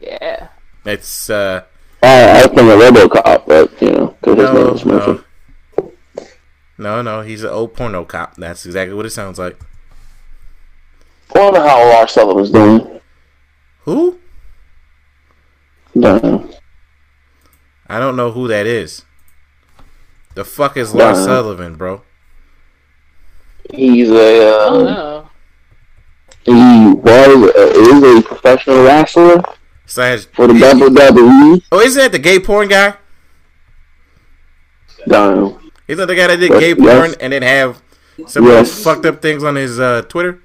[0.00, 0.48] yeah.
[0.84, 1.62] it's uh
[2.02, 5.24] I, I think a RoboCop, but you know, because his name no is Murphy.
[6.78, 8.34] no no no he's an old porno cop.
[8.36, 9.58] That's exactly what it sounds like.
[11.34, 13.00] I wonder how Lars Sullivan's doing.
[13.84, 14.18] Who?
[15.98, 16.54] Don't.
[17.86, 19.04] I don't know who that is.
[20.34, 21.24] The fuck is Lars Nah.
[21.26, 22.02] Sullivan, bro?
[23.72, 25.28] He's a Oh uh, no.
[26.44, 29.42] he was uh, is a professional wrestler
[29.86, 30.24] Slash.
[30.26, 31.62] for the WWE.
[31.70, 32.94] Oh, isn't that the gay porn guy?
[35.06, 35.60] Don't.
[35.88, 36.78] Isn't that the guy that did Yes, gay yes.
[36.78, 37.82] porn and then have
[38.26, 38.82] some Yes.
[38.82, 40.40] fucked up things on his uh, Twitter?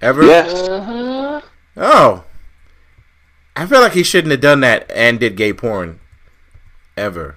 [0.00, 0.22] Ever?
[0.24, 0.52] Yes.
[0.68, 1.40] Uh huh.
[1.76, 2.24] Oh.
[3.56, 6.00] I feel like he shouldn't have done that and did gay porn.
[6.96, 7.36] Ever.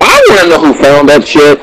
[0.00, 1.60] I want to know who found that shit.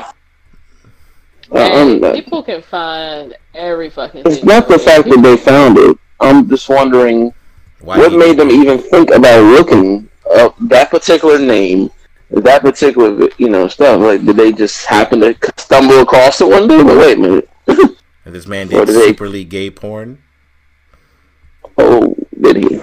[1.50, 4.46] Uh, people can find every fucking it's thing.
[4.46, 5.96] not the fact that they found it.
[6.20, 7.32] I'm just wondering
[7.80, 11.90] Why what made them even think about looking up that particular name,
[12.30, 14.00] that particular you know stuff.
[14.00, 16.82] Like, did they just happen to stumble across it one day?
[16.82, 17.50] But wait a minute.
[17.66, 20.22] that this man What did did they- gay porn?
[21.78, 22.80] Oh, did he?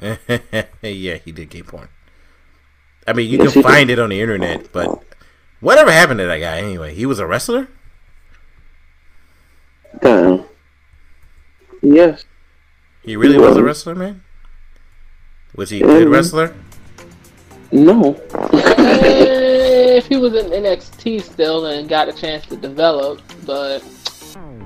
[0.82, 1.88] yeah, he did gay porn.
[3.06, 3.68] I mean, you Yes, he can did.
[3.68, 5.02] find it on the internet, but
[5.60, 6.94] whatever happened to that guy anyway?
[6.94, 7.68] He was a wrestler?
[10.02, 10.44] Damn.
[11.82, 12.24] Yes.
[13.02, 14.22] He really He was a wrestler, man?
[15.54, 16.12] Was he a good Mhm.
[16.12, 16.54] wrestler?
[17.72, 18.20] No.
[18.78, 23.82] Eh, if he was in NXT still and got a chance to develop, but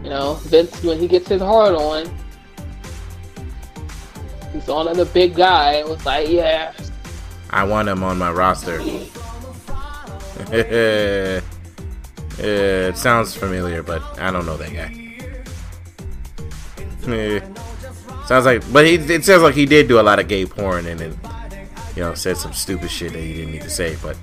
[0.02, 2.06] you know, Vince when he gets his heart on,
[4.52, 5.74] he's on another big guy.
[5.74, 6.72] It was like, yeah,
[7.50, 8.80] I want him on my roster.
[10.50, 11.44] it
[12.96, 14.98] sounds familiar, but I don't know that guy.
[18.26, 20.86] Sounds like, but he, it sounds like he did do a lot of gay porn
[20.86, 21.18] and then,
[21.96, 23.96] you know, said some stupid shit that he didn't need to say.
[24.00, 24.16] But,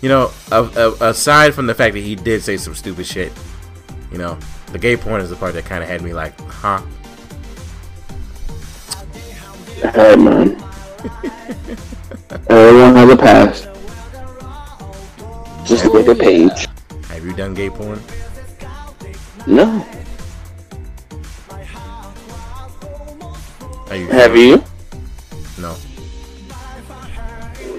[0.00, 3.32] you know, aside from the fact that he did say some stupid shit,
[4.12, 4.38] you know,
[4.72, 6.80] the gay porn is the part that kind of had me like, huh?
[9.76, 10.62] Hey man.
[12.48, 13.68] Everyone has a past.
[15.66, 16.68] Just look at Paige.
[17.08, 18.00] Have you done gay porn?
[19.46, 19.84] No.
[23.92, 24.62] You Have you?
[25.58, 25.76] No.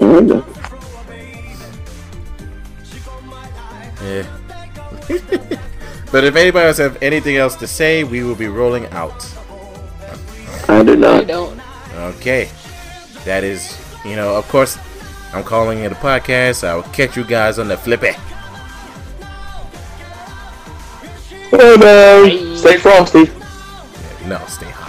[0.01, 0.45] No.
[4.03, 5.57] Yeah.
[6.11, 9.25] but if anybody else have anything else to say, we will be rolling out.
[10.67, 11.15] I do not.
[11.15, 11.27] I not.
[11.27, 11.61] don't.
[12.15, 12.49] Okay.
[13.25, 14.77] That is, you know, of course,
[15.33, 16.67] I'm calling it a podcast.
[16.67, 18.11] I will catch you guys on the flippy.
[21.51, 22.55] Bye bye.
[22.55, 23.25] Stay frosty.
[24.27, 24.80] No, stay home.